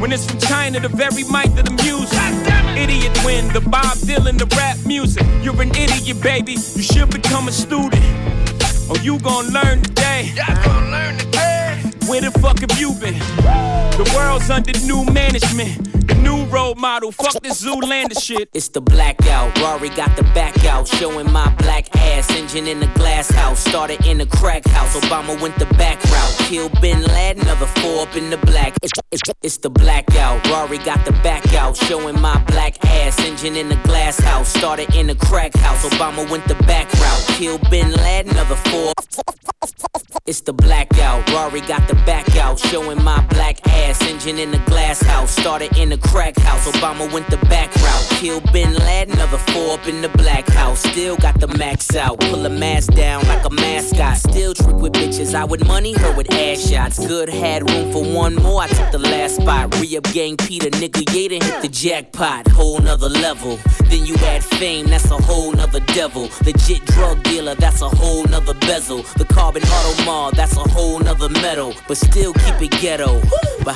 When 0.00 0.12
it's 0.12 0.26
from 0.26 0.38
China, 0.38 0.80
the 0.80 0.88
very 0.88 1.24
mic 1.24 1.54
that 1.54 1.68
I'm 1.68 1.78
using. 1.78 2.18
Idiot 2.76 3.18
win, 3.24 3.52
the 3.52 3.60
Bob 3.60 3.96
Dylan, 4.06 4.38
the 4.38 4.46
rap 4.56 4.76
music. 4.84 5.26
You're 5.42 5.60
an 5.62 5.70
idiot, 5.70 6.20
baby. 6.22 6.52
You 6.52 6.82
should 6.82 7.10
become 7.10 7.48
a 7.48 7.52
student. 7.52 8.02
Oh, 8.88 8.96
you 9.02 9.18
gon' 9.18 9.48
learn 9.48 9.82
today. 9.82 10.32
Y'all 10.36 10.62
gonna 10.64 10.90
learn 10.90 11.18
today. 11.18 11.82
Where 12.06 12.20
the 12.20 12.30
fuck 12.30 12.60
have 12.60 12.78
you 12.78 12.92
been? 12.94 13.85
The 13.96 14.12
world's 14.14 14.50
under 14.50 14.78
new 14.80 15.06
management. 15.06 16.06
The 16.06 16.16
new 16.16 16.44
role 16.46 16.74
model. 16.74 17.12
Fuck 17.12 17.42
this 17.42 17.64
Zoolander 17.64 18.22
shit. 18.22 18.50
It's 18.52 18.68
the 18.68 18.82
blackout. 18.82 19.58
Rory 19.58 19.88
got 19.88 20.14
the 20.16 20.22
back 20.34 20.66
out, 20.66 20.86
showing 20.86 21.32
my 21.32 21.48
black 21.54 21.88
ass. 21.96 22.30
Engine 22.30 22.66
in 22.66 22.78
the 22.78 22.88
glass 22.88 23.30
house, 23.30 23.58
started 23.58 24.04
in 24.04 24.18
the 24.18 24.26
crack 24.26 24.66
house. 24.66 24.94
Obama 24.96 25.40
went 25.40 25.58
the 25.58 25.64
back 25.80 26.04
route. 26.04 26.36
Kill 26.40 26.68
Bin 26.82 27.04
Laden, 27.04 27.40
another 27.40 27.64
four 27.64 28.02
up 28.02 28.14
in 28.14 28.28
the 28.28 28.36
black. 28.36 28.74
It's, 28.82 28.92
it's, 29.10 29.22
it's 29.42 29.56
the 29.56 29.70
blackout. 29.70 30.46
Rory 30.50 30.76
got 30.76 31.02
the 31.06 31.12
back 31.22 31.54
out, 31.54 31.74
showing 31.74 32.20
my 32.20 32.38
black 32.48 32.76
ass. 32.84 33.18
Engine 33.20 33.56
in 33.56 33.70
the 33.70 33.76
glass 33.76 34.18
house, 34.18 34.48
started 34.48 34.94
in 34.94 35.06
the 35.06 35.14
crack 35.14 35.56
house. 35.56 35.82
Obama 35.86 36.30
went 36.30 36.46
the 36.48 36.56
back 36.64 36.92
route. 36.92 37.24
Kill 37.38 37.56
Bin 37.70 37.92
Laden, 37.92 38.32
another 38.32 38.56
four. 38.56 38.92
It's 40.26 40.40
the 40.40 40.52
blackout. 40.52 41.30
Rory 41.30 41.60
got 41.60 41.86
the 41.86 41.94
back 42.04 42.36
out, 42.36 42.58
showing 42.58 43.02
my 43.02 43.24
black 43.28 43.64
ass. 43.68 43.85
Engine 43.86 44.38
in 44.38 44.50
the 44.50 44.58
glass 44.66 45.00
house, 45.00 45.30
started 45.30 45.76
in 45.76 45.92
a 45.92 45.98
crack 45.98 46.36
house. 46.38 46.66
Obama 46.66 47.10
went 47.12 47.28
the 47.30 47.36
back 47.46 47.72
route. 47.76 48.06
Kill 48.18 48.40
Bin 48.52 48.74
Laden, 48.74 49.14
another 49.14 49.38
four 49.38 49.74
up 49.74 49.86
in 49.86 50.02
the 50.02 50.08
black 50.08 50.48
house. 50.48 50.80
Still 50.80 51.16
got 51.16 51.38
the 51.38 51.46
max 51.46 51.94
out. 51.94 52.18
Pull 52.18 52.44
a 52.46 52.48
mask 52.48 52.94
down 52.94 53.26
like 53.28 53.44
a 53.44 53.50
mascot. 53.50 54.16
Still 54.16 54.54
trick 54.54 54.76
with 54.76 54.92
bitches. 54.92 55.34
I 55.34 55.44
would 55.44 55.64
money 55.66 55.92
her 55.92 56.16
with 56.16 56.32
ass 56.32 56.68
shots. 56.68 57.04
Good 57.06 57.28
had 57.28 57.70
room 57.70 57.92
for 57.92 58.04
one 58.04 58.34
more. 58.34 58.62
I 58.62 58.68
took 58.68 58.90
the 58.90 58.98
last 58.98 59.36
spot. 59.36 59.74
Re 59.80 59.96
up 59.96 60.04
gang 60.12 60.36
Peter, 60.36 60.70
nigga. 60.70 61.04
Yaden 61.14 61.42
hit 61.42 61.62
the 61.62 61.68
jackpot. 61.68 62.48
Whole 62.48 62.80
nother 62.80 63.08
level. 63.08 63.58
Then 63.88 64.04
you 64.04 64.16
add 64.16 64.42
fame, 64.44 64.86
that's 64.86 65.10
a 65.10 65.16
whole 65.16 65.52
nother 65.52 65.80
devil. 65.94 66.28
Legit 66.44 66.84
drug 66.86 67.22
dealer, 67.22 67.54
that's 67.54 67.82
a 67.82 67.88
whole 67.88 68.24
nother 68.24 68.54
bezel. 68.54 69.02
The 69.16 69.24
carbon 69.24 69.62
auto 69.62 70.04
mall, 70.04 70.32
that's 70.32 70.56
a 70.56 70.68
whole 70.70 70.98
nother 70.98 71.28
metal. 71.28 71.72
But 71.86 71.96
still 71.98 72.32
keep 72.32 72.60
it 72.62 72.72
ghetto. 72.80 73.20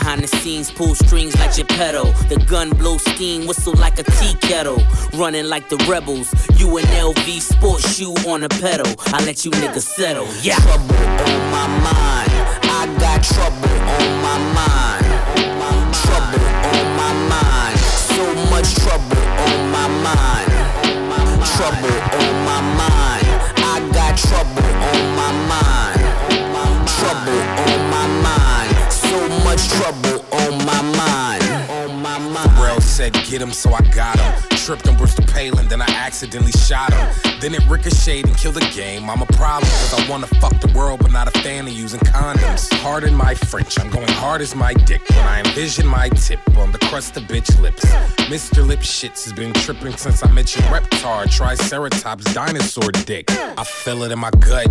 Behind 0.00 0.22
the 0.22 0.28
scenes, 0.28 0.70
pull 0.72 0.94
strings 0.94 1.38
like 1.38 1.54
Geppetto. 1.54 2.04
The 2.32 2.42
gun 2.48 2.70
blow 2.70 2.96
steam, 2.96 3.46
whistle 3.46 3.74
like 3.74 3.98
a 3.98 4.02
tea 4.02 4.32
kettle. 4.40 4.82
Running 5.12 5.44
like 5.44 5.68
the 5.68 5.76
rebels. 5.86 6.32
You 6.56 6.78
an 6.78 6.84
LV 6.84 7.28
sports 7.42 7.94
shoe 7.94 8.14
on 8.26 8.42
a 8.42 8.48
pedal. 8.48 8.90
I 9.12 9.22
let 9.26 9.44
you 9.44 9.50
niggas 9.50 9.82
settle. 9.82 10.26
Yeah. 10.40 10.56
Trouble 10.56 10.96
on 10.96 11.40
my 11.52 11.66
mind. 11.84 12.32
I 12.64 12.88
got 12.98 13.22
trouble 13.22 13.76
on 13.92 14.08
my 14.24 14.38
mind. 14.56 15.04
Trouble 15.92 16.48
on 16.48 16.86
my 16.96 17.12
mind. 17.28 17.78
So 18.08 18.24
much 18.48 18.72
trouble 18.80 19.20
on 19.44 19.60
my 19.68 19.86
mind. 20.00 20.48
Trouble 21.60 21.96
on 22.16 22.34
my 22.48 22.60
mind. 22.80 23.28
I 23.68 23.84
got 23.92 24.16
trouble 24.16 24.64
on 24.64 25.04
my 25.20 25.30
mind. 25.44 26.00
Trouble 26.88 27.40
on 27.68 27.90
my 27.92 28.06
mind. 28.24 28.69
So 29.10 29.28
much 29.42 29.68
trouble 29.70 30.24
on 30.30 30.64
my 30.64 30.82
mind. 30.82 31.42
On 31.68 32.00
my 32.00 32.16
mind. 32.16 32.50
Pharrell 32.50 32.80
said 32.80 33.12
get 33.12 33.42
him, 33.42 33.52
so 33.52 33.72
I 33.72 33.80
got 33.92 34.20
him. 34.20 34.56
Tripped 34.56 34.86
on 34.86 34.96
Bristol 34.96 35.24
Palin, 35.26 35.66
then 35.66 35.82
I 35.82 35.88
accidentally 35.88 36.52
shot 36.52 36.92
him. 36.92 37.34
Then 37.40 37.54
it 37.54 37.68
ricocheted 37.68 38.26
and 38.26 38.36
killed 38.36 38.54
the 38.54 38.70
game. 38.72 39.10
I'm 39.10 39.20
a 39.20 39.26
problem, 39.26 39.68
cause 39.68 39.94
I 39.98 40.08
wanna 40.08 40.28
fuck 40.28 40.60
the 40.60 40.72
world, 40.76 41.00
but 41.00 41.10
not 41.10 41.26
a 41.26 41.36
fan 41.40 41.66
of 41.66 41.72
using 41.72 41.98
condoms. 41.98 42.70
Pardon 42.82 43.12
my 43.12 43.34
French, 43.34 43.80
I'm 43.80 43.90
going 43.90 44.06
hard 44.10 44.42
as 44.42 44.54
my 44.54 44.74
dick 44.74 45.02
when 45.10 45.26
I 45.26 45.40
envision 45.40 45.88
my 45.88 46.08
tip 46.10 46.38
on 46.56 46.70
the 46.70 46.78
crust 46.78 47.16
of 47.16 47.24
bitch 47.24 47.60
lips. 47.60 47.84
Mr. 48.30 48.64
Lip 48.64 48.78
Shits 48.78 49.24
has 49.24 49.32
been 49.32 49.52
tripping 49.54 49.96
since 49.96 50.24
I 50.24 50.30
met 50.30 50.54
your 50.54 50.62
reptar, 50.66 51.28
Triceratops, 51.28 52.32
dinosaur 52.32 52.92
dick. 52.92 53.28
I 53.32 53.64
feel 53.64 54.04
it 54.04 54.12
in 54.12 54.20
my 54.20 54.30
gut. 54.30 54.68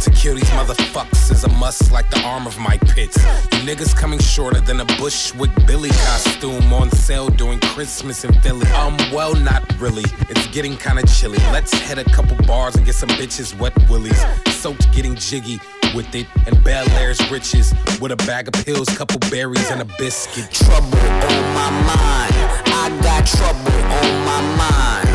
To 0.00 0.10
kill 0.12 0.34
these 0.34 0.48
motherfuckers 0.50 1.30
is 1.30 1.44
a 1.44 1.48
must 1.48 1.92
like 1.92 2.08
the 2.08 2.20
arm 2.22 2.46
of 2.46 2.58
my 2.58 2.78
pits. 2.78 3.18
You 3.52 3.60
niggas 3.68 3.94
coming 3.94 4.18
shorter 4.18 4.58
than 4.58 4.80
a 4.80 4.84
Bushwick 4.96 5.50
Billy 5.66 5.90
costume 5.90 6.72
on 6.72 6.90
sale 6.90 7.28
during 7.28 7.60
Christmas 7.60 8.24
in 8.24 8.32
Philly. 8.40 8.66
Um, 8.68 8.96
well, 9.12 9.34
not 9.34 9.62
really. 9.78 10.04
It's 10.30 10.46
getting 10.48 10.78
kinda 10.78 11.06
chilly. 11.06 11.36
Let's 11.52 11.74
hit 11.74 11.98
a 11.98 12.04
couple 12.04 12.34
bars 12.46 12.76
and 12.76 12.86
get 12.86 12.94
some 12.94 13.10
bitches 13.10 13.54
wet 13.58 13.74
willies. 13.90 14.18
Soaked 14.46 14.90
getting 14.92 15.16
jiggy 15.16 15.60
with 15.94 16.14
it 16.14 16.26
and 16.46 16.64
Bel 16.64 16.88
Air's 16.92 17.20
riches 17.30 17.74
with 18.00 18.12
a 18.12 18.16
bag 18.16 18.48
of 18.48 18.54
pills, 18.64 18.88
couple 18.96 19.18
berries, 19.30 19.70
and 19.70 19.82
a 19.82 19.88
biscuit. 19.98 20.50
Trouble 20.50 20.96
on 20.96 21.44
my 21.60 21.70
mind. 21.92 22.34
I 22.72 22.98
got 23.02 23.26
trouble 23.26 23.76
on 24.00 24.12
my 24.24 24.40
mind. 24.56 25.08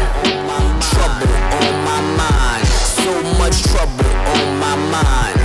Trouble 0.83 1.33
on 1.65 1.83
my 1.85 2.01
mind. 2.17 2.64
So 3.05 3.21
much 3.37 3.61
trouble 3.61 4.03
on 4.33 4.59
my 4.59 4.75
mind. 4.89 5.37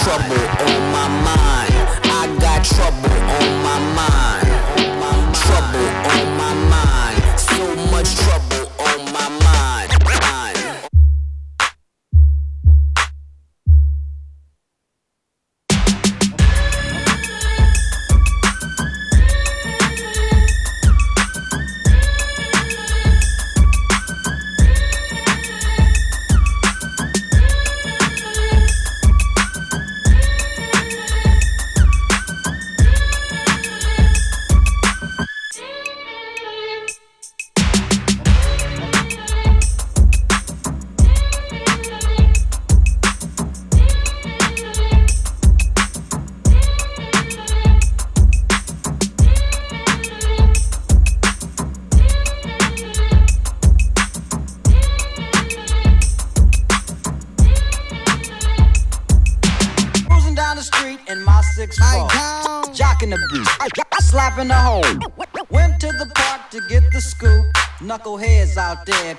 Trouble 0.00 0.44
on 0.64 0.80
my 0.96 1.08
mind. 1.28 1.74
I 2.04 2.34
got 2.40 2.64
trouble 2.64 3.12
on 3.36 3.48
my 3.62 3.78
mind. 4.00 4.48
Trouble 5.44 5.88
on 6.14 6.26
my 6.38 6.54
mind. 6.70 7.38
So 7.38 7.76
much 7.90 8.16
trouble. 8.16 8.33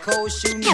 Cold 0.05 0.31
shooting 0.31 0.64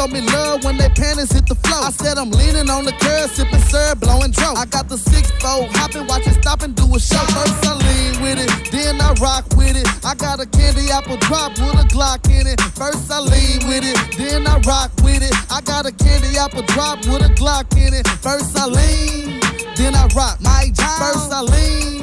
show 0.00 0.06
me 0.06 0.20
love 0.32 0.64
when 0.64 0.76
their 0.76 0.88
panties 0.90 1.32
hit 1.32 1.46
the 1.46 1.54
floor. 1.54 1.84
I 1.84 1.90
said 1.90 2.16
I'm 2.16 2.30
leaning 2.30 2.70
on 2.70 2.84
the 2.84 2.92
curb, 2.92 3.28
sipping 3.30 3.60
syrup, 3.68 4.00
blowing 4.00 4.30
dro. 4.30 4.54
I 4.56 4.64
got 4.64 4.88
the 4.88 4.96
six 4.96 5.30
four, 5.42 5.68
hopping, 5.76 6.06
watching 6.06 6.32
stop 6.40 6.62
and 6.62 6.74
do 6.74 6.84
a 6.94 7.00
show. 7.00 7.20
First 7.36 7.66
I 7.66 7.74
lean 7.76 8.22
with 8.22 8.38
it, 8.40 8.50
then 8.72 9.00
I 9.00 9.12
rock 9.20 9.44
with 9.56 9.76
it. 9.76 9.86
I 10.04 10.14
got 10.14 10.40
a 10.40 10.46
candy 10.46 10.90
apple 10.90 11.18
drop 11.28 11.52
with 11.58 11.84
a 11.84 11.86
Glock 11.92 12.24
in 12.30 12.46
it. 12.46 12.60
First 12.80 13.10
I 13.10 13.20
lean 13.20 13.60
with 13.68 13.84
it, 13.84 13.98
then 14.16 14.46
I 14.46 14.56
rock 14.64 14.90
with 15.02 15.22
it. 15.22 15.34
I 15.52 15.60
got 15.60 15.84
a 15.84 15.92
candy 15.92 16.38
apple 16.38 16.62
drop 16.62 16.98
with 17.04 17.22
a 17.22 17.32
Glock 17.36 17.68
in 17.76 17.92
it. 17.92 18.06
First 18.24 18.56
I 18.56 18.66
lean, 18.66 19.40
then 19.76 19.94
I 19.94 20.08
rock. 20.16 20.40
My 20.40 20.70
job. 20.72 20.96
First 20.96 21.32
I 21.32 21.42
lean, 21.42 21.99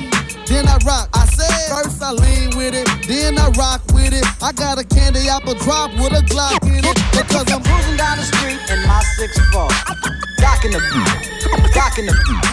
then 0.49 0.67
I 0.67 0.77
rock. 0.86 1.10
I 1.13 1.25
said 1.27 1.51
first 1.69 2.01
I 2.01 2.12
lean 2.12 2.55
with 2.55 2.73
it, 2.73 2.88
then 3.07 3.38
I 3.38 3.49
rock 3.60 3.81
with 3.93 4.13
it. 4.13 4.25
I 4.41 4.51
got 4.51 4.79
a 4.79 4.83
candy 4.83 5.27
apple 5.27 5.55
drop 5.55 5.91
with 5.99 6.15
a 6.15 6.23
Glock 6.31 6.63
in 6.63 6.83
it 6.83 6.97
because 7.12 7.47
I'm 7.51 7.63
cruising 7.63 7.97
down 7.97 8.17
the 8.17 8.23
street 8.23 8.60
in 8.71 8.79
my 8.88 9.01
six 9.19 9.36
four. 9.51 9.67
Docking 10.39 10.71
the 10.71 10.79
beat, 10.79 11.73
docking 11.73 12.05
the 12.07 12.15
beat. 12.15 12.43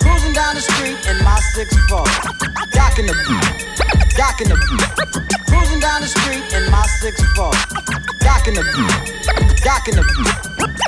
Cruising 0.00 0.32
down 0.32 0.54
the 0.54 0.62
street 0.64 0.96
in 1.08 1.16
my 1.24 1.38
six 1.52 1.68
four. 1.88 2.04
Docking 2.72 3.06
the 3.06 3.14
beat, 3.14 3.44
docking 4.16 4.48
the 4.48 4.56
beat. 4.56 4.88
Cruising 5.46 5.80
down 5.80 6.00
the 6.00 6.08
street 6.08 6.44
in 6.56 6.70
my 6.70 6.84
six 7.00 7.20
four. 7.36 7.52
Docking 8.20 8.54
the 8.54 8.64
beat, 8.64 8.96
docking 9.62 9.96
the 9.96 10.04
beat. 10.04 10.34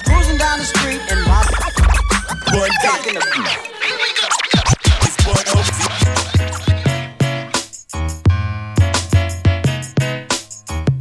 Cruising 0.05 0.39
down 0.39 0.59
the 0.59 0.65
street 0.65 1.01
in 1.13 1.19
my 1.29 1.45
One 2.57 2.73
docking 2.83 3.15
the 3.15 3.25
beat. 3.37 3.79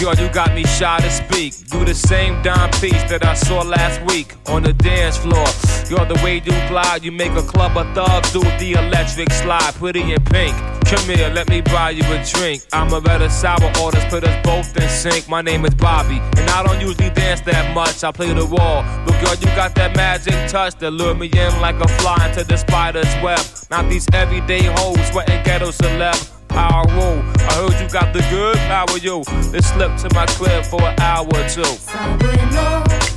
Yo, 0.00 0.12
you 0.12 0.28
got 0.28 0.54
me 0.54 0.62
shy 0.62 0.96
to 1.00 1.10
speak. 1.10 1.52
Do 1.70 1.84
the 1.84 1.92
same 1.92 2.40
dime 2.42 2.70
piece 2.80 3.02
that 3.10 3.24
I 3.24 3.34
saw 3.34 3.62
last 3.62 4.00
week 4.02 4.36
on 4.46 4.62
the 4.62 4.72
dance 4.72 5.16
floor. 5.16 5.44
Yo, 5.90 6.04
the 6.04 6.14
way 6.22 6.36
you 6.36 6.54
glide, 6.68 7.02
you 7.02 7.10
make 7.10 7.32
a 7.32 7.42
club 7.42 7.76
of 7.76 7.92
thugs 7.96 8.32
do 8.32 8.40
the 8.40 8.74
electric 8.74 9.32
slide, 9.32 9.74
pretty 9.74 10.12
in 10.12 10.22
pink. 10.26 10.54
Come 10.86 11.02
here, 11.02 11.28
let 11.30 11.48
me 11.48 11.62
buy 11.62 11.90
you 11.90 12.04
a 12.14 12.24
drink. 12.24 12.62
I'm 12.72 12.92
a 12.92 13.00
better 13.00 13.28
sour 13.28 13.72
orders, 13.82 14.04
put 14.04 14.22
us 14.22 14.40
both 14.44 14.76
in 14.76 14.88
sync. 14.88 15.28
My 15.28 15.42
name 15.42 15.64
is 15.64 15.74
Bobby, 15.74 16.20
and 16.36 16.48
I 16.50 16.62
don't 16.62 16.80
usually 16.80 17.10
dance 17.10 17.40
that 17.40 17.74
much. 17.74 18.04
I 18.04 18.12
play 18.12 18.32
the 18.32 18.46
wall, 18.46 18.84
but 19.04 19.20
girl, 19.20 19.34
you 19.34 19.46
got 19.56 19.74
that 19.74 19.96
magic 19.96 20.48
touch 20.48 20.76
that 20.76 20.92
lure 20.92 21.16
me 21.16 21.26
in 21.26 21.60
like 21.60 21.80
a 21.80 21.88
fly 21.98 22.28
into 22.28 22.44
the 22.44 22.56
spider's 22.56 23.12
web. 23.20 23.40
Not 23.68 23.90
these 23.90 24.06
everyday 24.12 24.62
hoes, 24.62 25.04
sweating 25.10 25.42
ghetto 25.42 25.72
celeb. 25.72 26.37
Power 26.58 26.84
rule. 26.88 27.22
I 27.38 27.52
heard 27.54 27.80
you 27.80 27.88
got 27.88 28.12
the 28.12 28.18
good 28.30 28.56
power, 28.66 28.98
you. 28.98 29.18
Let's 29.52 29.68
slip 29.68 29.96
to 29.98 30.12
my 30.12 30.26
crib 30.26 30.64
for 30.64 30.82
an 30.82 30.98
hour 30.98 31.24
or 31.24 31.48
two. 31.48 33.07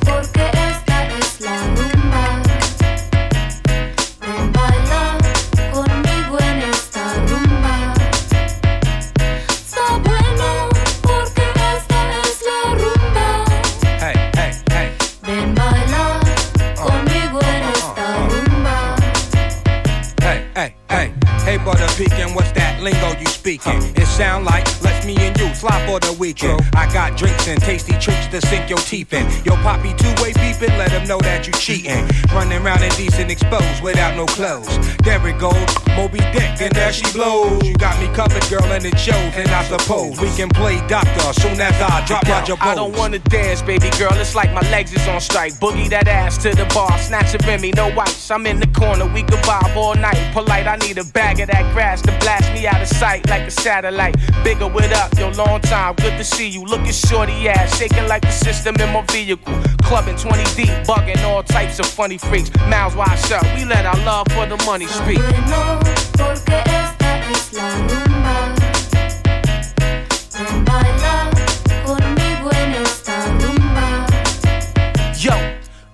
For 25.87 25.99
the 25.99 26.13
weekend. 26.19 26.61
I 26.75 26.91
got 26.91 27.17
drinks 27.17 27.47
and 27.47 27.61
tasty 27.61 27.93
treats 27.99 28.27
to 28.27 28.41
sink 28.41 28.69
your 28.69 28.79
teeth 28.79 29.13
in. 29.13 29.25
Yo, 29.45 29.55
poppy 29.57 29.93
two-way 29.93 30.33
beeping, 30.33 30.77
let 30.77 30.89
them 30.89 31.07
know 31.07 31.19
that 31.19 31.47
you 31.47 31.53
cheating. 31.53 32.07
Running 32.33 32.61
around 32.61 32.83
indecent 32.83 33.31
exposed 33.31 33.83
without 33.83 34.15
no 34.15 34.25
clothes. 34.25 34.69
There 35.03 35.25
it 35.27 35.39
goes, 35.39 35.55
Moby 35.95 36.19
Dick, 36.31 36.61
and 36.61 36.73
there 36.73 36.93
she 36.93 37.09
blows. 37.13 37.63
You 37.63 37.75
got 37.75 37.99
me 37.99 38.07
covered, 38.15 38.43
girl, 38.49 38.65
and 38.71 38.85
it 38.85 38.97
shows. 38.97 39.33
And 39.35 39.49
I 39.49 39.63
suppose 39.63 40.19
we 40.19 40.29
can 40.35 40.49
play 40.49 40.77
doctor 40.87 41.33
soon 41.41 41.59
as 41.59 41.73
I 41.81 42.05
drop 42.05 42.27
out 42.27 42.47
your 42.47 42.57
I 42.61 42.75
don't 42.75 42.95
wanna 42.97 43.19
dance, 43.19 43.61
baby 43.61 43.89
girl. 43.97 44.13
It's 44.13 44.35
like 44.35 44.53
my 44.53 44.61
legs 44.69 44.93
is 44.93 45.07
on 45.07 45.19
strike. 45.19 45.53
Boogie 45.53 45.89
that 45.89 46.07
ass 46.07 46.37
to 46.43 46.51
the 46.51 46.65
bar, 46.73 46.97
snatch 46.99 47.33
a 47.33 47.37
Remy, 47.47 47.71
no 47.75 47.87
ice. 47.99 48.29
I'm 48.29 48.45
in 48.45 48.59
the 48.59 48.67
corner, 48.67 49.05
we 49.07 49.23
could 49.23 49.39
vibe 49.39 49.75
all 49.75 49.95
night. 49.95 50.19
Polite, 50.33 50.67
I 50.67 50.75
need 50.77 50.97
a 50.97 51.03
bag 51.05 51.39
of 51.39 51.47
that 51.47 51.73
grass 51.73 52.01
to 52.03 52.11
blast 52.19 52.51
me 52.53 52.67
out 52.67 52.81
of 52.81 52.87
sight 52.87 53.27
like 53.29 53.43
a 53.43 53.51
satellite. 53.51 54.15
Bigger 54.43 54.67
with 54.67 54.91
up, 54.93 55.17
yo, 55.17 55.29
long 55.31 55.59
time, 55.71 55.95
good 55.95 56.17
to 56.17 56.23
see 56.23 56.49
you. 56.49 56.65
Looking 56.65 56.91
shorty 56.91 57.47
ass, 57.47 57.77
shaking 57.77 58.05
like 58.07 58.23
the 58.23 58.31
system 58.31 58.75
in 58.75 58.91
my 58.91 59.03
vehicle. 59.03 59.53
Clubbing 59.83 60.17
20 60.17 60.43
deep, 60.55 60.69
bugging 60.85 61.23
all 61.23 61.43
types 61.43 61.79
of 61.79 61.85
funny 61.85 62.17
freaks. 62.17 62.51
Mouths 62.67 62.95
wide 62.95 63.17
shut, 63.27 63.43
we 63.55 63.63
let 63.63 63.85
our 63.85 63.97
love 64.05 64.27
for 64.33 64.45
the 64.45 64.57
money 64.65 64.87
speak. 64.87 65.21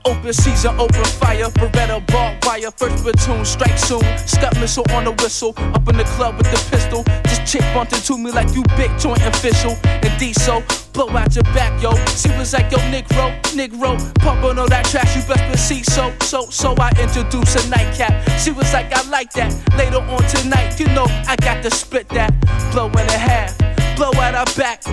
Open 0.07 0.33
season, 0.33 0.79
open 0.79 1.03
fire, 1.19 1.49
Beretta 1.59 1.99
barbed 2.07 2.45
wire, 2.45 2.71
first 2.71 3.03
platoon, 3.03 3.43
strike 3.43 3.77
soon. 3.77 4.01
Step 4.25 4.55
missile 4.55 4.85
on 4.91 5.03
the 5.03 5.11
whistle, 5.11 5.53
up 5.57 5.87
in 5.89 5.97
the 5.97 6.05
club 6.15 6.37
with 6.37 6.49
the 6.49 6.59
pistol. 6.71 7.03
This 7.23 7.39
chick 7.49 7.61
bumped 7.73 7.93
into 7.93 8.17
me 8.17 8.31
like 8.31 8.53
you 8.55 8.63
big 8.77 8.91
joint 8.97 9.21
official. 9.23 9.75
And 9.83 10.17
diesel, 10.19 10.63
blow 10.93 11.09
out 11.09 11.35
your 11.35 11.43
back, 11.55 11.81
yo. 11.81 11.91
She 12.15 12.29
was 12.37 12.53
like, 12.53 12.71
yo, 12.71 12.77
Negro, 12.89 13.35
Negro, 13.51 13.97
pumping 14.19 14.57
all 14.57 14.67
that 14.69 14.85
trash, 14.85 15.15
you 15.15 15.21
best 15.27 15.43
believe 15.69 15.85
so, 15.85 16.13
so, 16.21 16.49
so 16.49 16.73
I 16.79 16.89
introduced 16.99 17.55
a 17.57 17.69
nightcap. 17.69 18.13
She 18.39 18.51
was 18.51 18.71
like, 18.73 18.93
I 18.93 19.07
like 19.09 19.31
that. 19.33 19.51
Later 19.77 20.01
on 20.01 20.23
tonight, 20.29 20.79
you 20.79 20.87
know, 20.87 21.05
I 21.27 21.35
got 21.37 21.61
to 21.63 21.71
split 21.71 22.07
that. 22.09 22.31
Blow 22.71 22.87
in 22.87 23.07
a 23.07 23.17
half, 23.17 23.57
blow 23.97 24.11
out 24.15 24.35
her 24.35 24.57
back. 24.57 24.83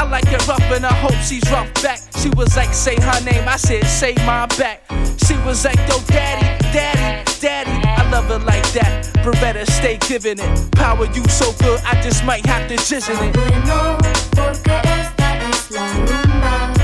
I 0.00 0.04
like 0.04 0.32
it 0.32 0.48
rough 0.48 0.62
and 0.72 0.86
I 0.86 0.94
hope 0.94 1.12
she's 1.16 1.44
rough 1.50 1.70
back. 1.82 2.00
She 2.16 2.30
was 2.30 2.56
like, 2.56 2.72
say 2.72 2.96
her 2.96 3.20
name, 3.22 3.46
I 3.46 3.56
said, 3.56 3.84
say 3.84 4.14
my 4.24 4.46
back. 4.56 4.82
She 5.26 5.36
was 5.44 5.62
like, 5.62 5.76
yo, 5.90 5.98
daddy, 6.06 6.46
daddy, 6.72 7.30
daddy. 7.38 7.70
I 7.86 8.10
love 8.10 8.30
it 8.30 8.42
like 8.46 8.66
that. 8.72 9.10
Beretta, 9.16 9.66
stay 9.70 9.98
giving 10.08 10.38
it. 10.38 10.70
Power 10.72 11.04
you 11.04 11.22
so 11.28 11.52
good, 11.62 11.82
I 11.84 12.00
just 12.00 12.24
might 12.24 12.46
have 12.46 12.66
to 12.68 12.76
jizz 12.76 13.10
in 13.10 13.28
it. 13.28 13.34
Bueno, 13.34 13.98
porque 14.34 14.80
esta 14.84 15.36
es 15.50 15.70
la 15.70 15.86
rumba. 15.92 16.79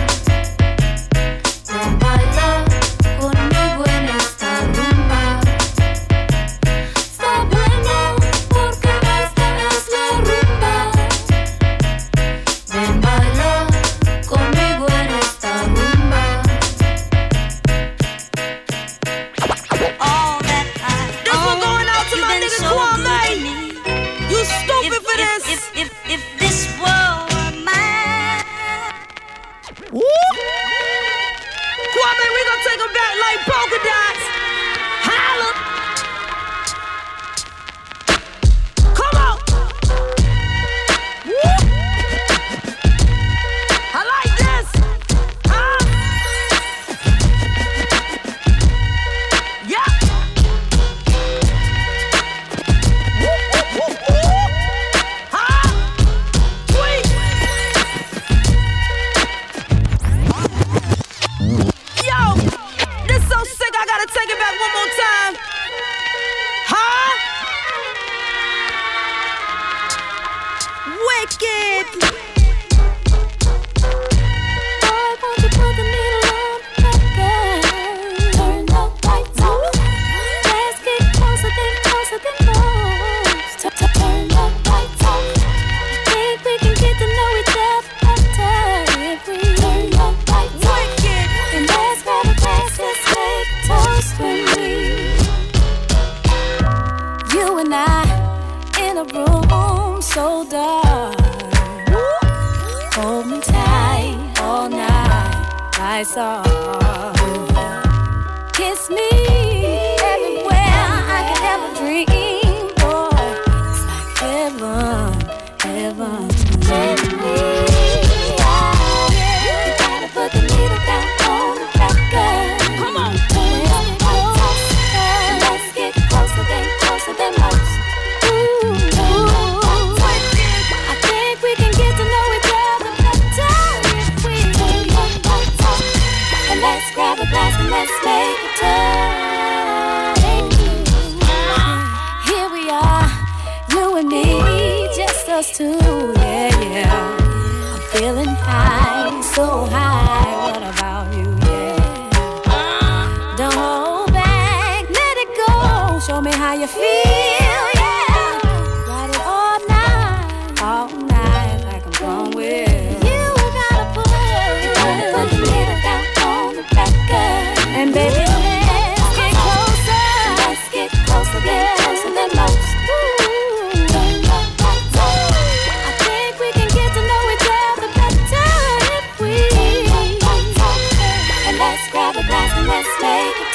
Grab 181.96 182.14
a 182.14 182.22
glass 182.26 182.52
and 182.59 182.68
let's 182.68 182.92
make 183.00 183.37
a 183.40 183.48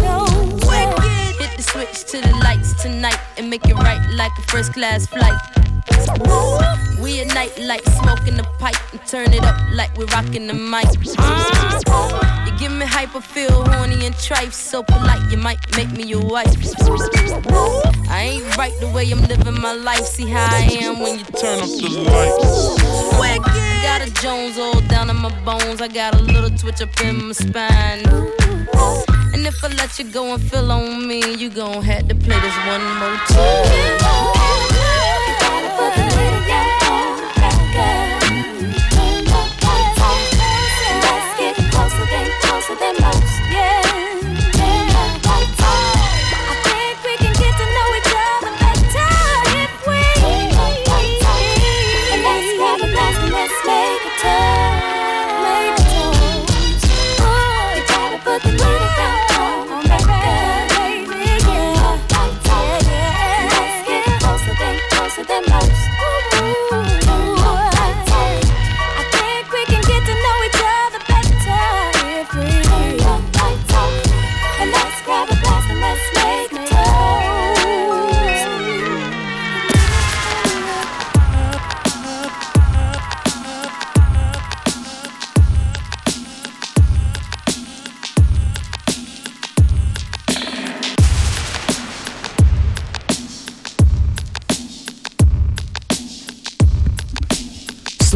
Wicked. 0.70 1.36
Hit 1.38 1.52
the 1.58 1.62
switch 1.62 2.04
to 2.12 2.16
the 2.26 2.34
lights 2.42 2.72
tonight 2.80 3.20
and 3.36 3.50
make 3.50 3.68
it 3.68 3.74
right 3.74 4.00
like 4.14 4.32
a 4.38 4.42
first 4.50 4.72
class 4.72 5.06
flight. 5.06 5.38
We 7.02 7.20
ignite 7.20 7.58
like 7.58 7.84
smoking 7.84 8.38
the 8.38 8.44
pipe 8.58 8.78
and 8.92 9.06
turn 9.06 9.34
it 9.34 9.42
up 9.42 9.60
like 9.74 9.94
we're 9.98 10.06
rocking 10.06 10.46
the 10.46 10.54
mic. 10.54 10.86
Give 12.60 12.72
me 12.72 12.84
hyper, 12.84 13.22
feel 13.22 13.64
horny 13.64 14.06
and 14.06 14.14
tripe, 14.18 14.52
so 14.52 14.82
polite 14.82 15.30
you 15.30 15.38
might 15.38 15.58
make 15.76 15.90
me 15.90 16.04
your 16.04 16.22
wife. 16.22 16.54
I 18.08 18.22
ain't 18.32 18.56
right 18.56 18.74
the 18.80 18.88
way 18.94 19.10
I'm 19.10 19.22
living 19.22 19.58
my 19.60 19.72
life. 19.72 20.04
See 20.04 20.28
how 20.28 20.46
I 20.54 20.68
am 20.82 21.00
when 21.00 21.18
you 21.18 21.24
turn 21.24 21.58
up 21.58 21.68
the 21.68 21.88
lights. 22.12 23.18
Wicked. 23.18 23.70
Got 23.82 24.06
a 24.06 24.10
Jones 24.22 24.58
all 24.58 24.80
down 24.82 25.08
in 25.08 25.16
my 25.16 25.30
bones. 25.42 25.80
I 25.80 25.88
got 25.88 26.14
a 26.14 26.22
little 26.22 26.50
twitch 26.50 26.82
up 26.82 27.00
in 27.00 27.28
my 27.28 27.32
spine. 27.32 28.04
And 29.32 29.46
if 29.46 29.64
I 29.64 29.68
let 29.68 29.98
you 29.98 30.04
go 30.12 30.34
and 30.34 30.42
feel 30.42 30.70
on 30.70 31.08
me, 31.08 31.34
you 31.36 31.48
gon' 31.48 31.82
have 31.82 32.08
to 32.08 32.14
play 32.14 32.38
this 32.40 32.56
one 32.66 32.84
more 33.00 33.16
time. 33.28 33.90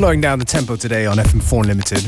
Slowing 0.04 0.20
down 0.20 0.38
the 0.38 0.44
tempo 0.44 0.76
today 0.76 1.06
on 1.06 1.16
FM4 1.16 1.64
Limited. 1.64 2.02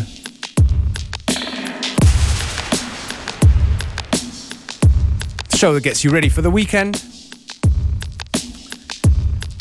Show 5.57 5.73
that 5.73 5.83
gets 5.83 6.05
you 6.05 6.11
ready 6.11 6.29
for 6.29 6.43
the 6.43 6.51
weekend. 6.51 7.03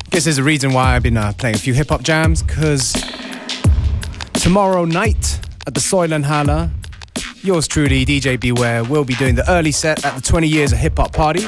Guess 0.10 0.26
there's 0.26 0.38
a 0.38 0.43
reason 0.43 0.74
why 0.74 0.98
I've 0.98 1.04
been 1.04 1.15
uh, 1.15 1.32
playing 1.38 1.56
a 1.56 1.58
few 1.58 1.74
hip 1.74 1.88
hop 1.88 2.04
jams, 2.04 2.43
because 2.43 2.91
tomorrow 4.34 4.84
night 4.84 5.39
at 5.65 5.74
the 5.74 5.80
Säulenhalle, 5.80 6.71
yours 7.41 7.69
truly, 7.69 8.06
DJ 8.06 8.38
Beware, 8.38 8.84
will 8.84 9.06
be 9.06 9.15
doing 9.15 9.36
the 9.36 9.50
early 9.50 9.71
set 9.71 10.04
at 10.04 10.13
the 10.13 10.21
20 10.21 10.45
years 10.45 10.74
of 10.74 10.80
hip 10.80 10.98
hop 10.98 11.13
party. 11.13 11.48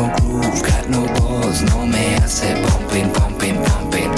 no 0.00 0.08
groove, 0.16 0.62
got 0.62 0.88
no 0.88 1.04
balls, 1.14 1.62
no 1.62 1.86
me 1.86 2.14
hace 2.16 2.54
pumping, 2.64 3.10
pumping, 3.12 3.56
pumping. 3.64 4.10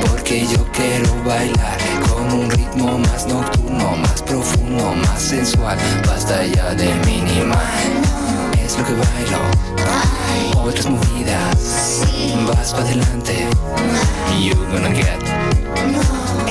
Porque 0.00 0.46
yo 0.46 0.66
quiero 0.72 1.10
bailar 1.24 1.78
con 2.08 2.24
un 2.32 2.50
ritmo 2.50 2.98
más 2.98 3.26
nocturno, 3.26 3.96
más 3.96 4.22
profundo, 4.22 4.94
más 5.04 5.22
sensual. 5.22 5.78
Basta 6.06 6.44
ya 6.44 6.74
de 6.74 6.92
minimal, 7.06 7.58
es 8.64 8.76
lo 8.78 8.84
que 8.84 8.94
bailo. 8.94 9.40
Otras 10.56 10.86
movidas, 10.86 12.02
vas 12.48 12.72
para 12.72 12.84
adelante, 12.84 13.46
you're 14.40 14.66
gonna 14.72 14.90
get. 14.90 15.22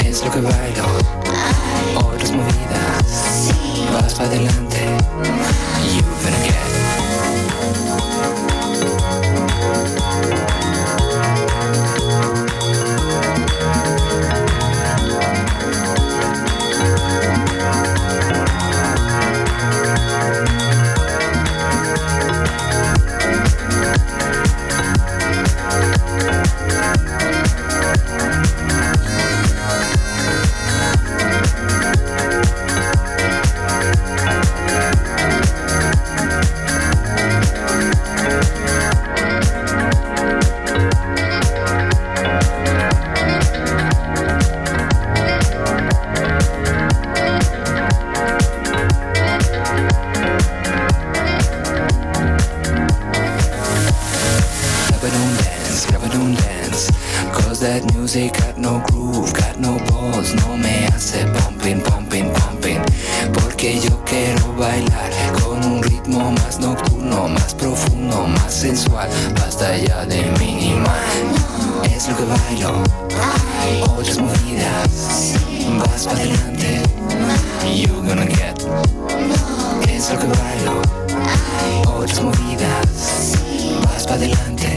Es 0.05 0.23
lo 0.23 0.31
que 0.31 0.41
bailo, 0.41 0.85
otras 1.95 2.31
movidas, 2.31 3.51
vas 3.93 4.13
para 4.13 4.29
adelante, 4.29 4.79
you're 5.93 6.07
gonna 6.23 6.43
get. 6.45 7.06
fuerzas 82.07 82.23
movidas, 82.23 83.33
vas 83.85 84.03
para 84.05 84.15
adelante. 84.15 84.76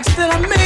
Heartaches 0.00 0.16
that 0.16 0.34
I 0.34 0.48
made 0.48 0.59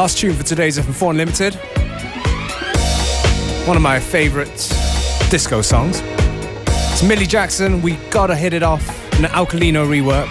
Last 0.00 0.16
tune 0.16 0.34
for 0.34 0.44
today's 0.44 0.78
FM4 0.78 1.10
Unlimited. 1.10 1.54
One 3.68 3.76
of 3.76 3.82
my 3.82 4.00
favorite 4.00 4.56
disco 5.28 5.60
songs. 5.60 6.00
It's 6.64 7.02
Millie 7.02 7.26
Jackson, 7.26 7.82
We 7.82 7.96
Gotta 8.08 8.34
Hit 8.34 8.54
It 8.54 8.62
Off, 8.62 8.88
an 9.18 9.24
Alkalino 9.26 9.84
rework. 9.86 10.24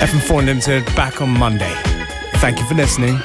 FM4 0.00 0.38
Unlimited 0.38 0.86
back 0.96 1.20
on 1.20 1.38
Monday. 1.38 1.74
Thank 2.36 2.58
you 2.58 2.64
for 2.64 2.74
listening. 2.74 3.18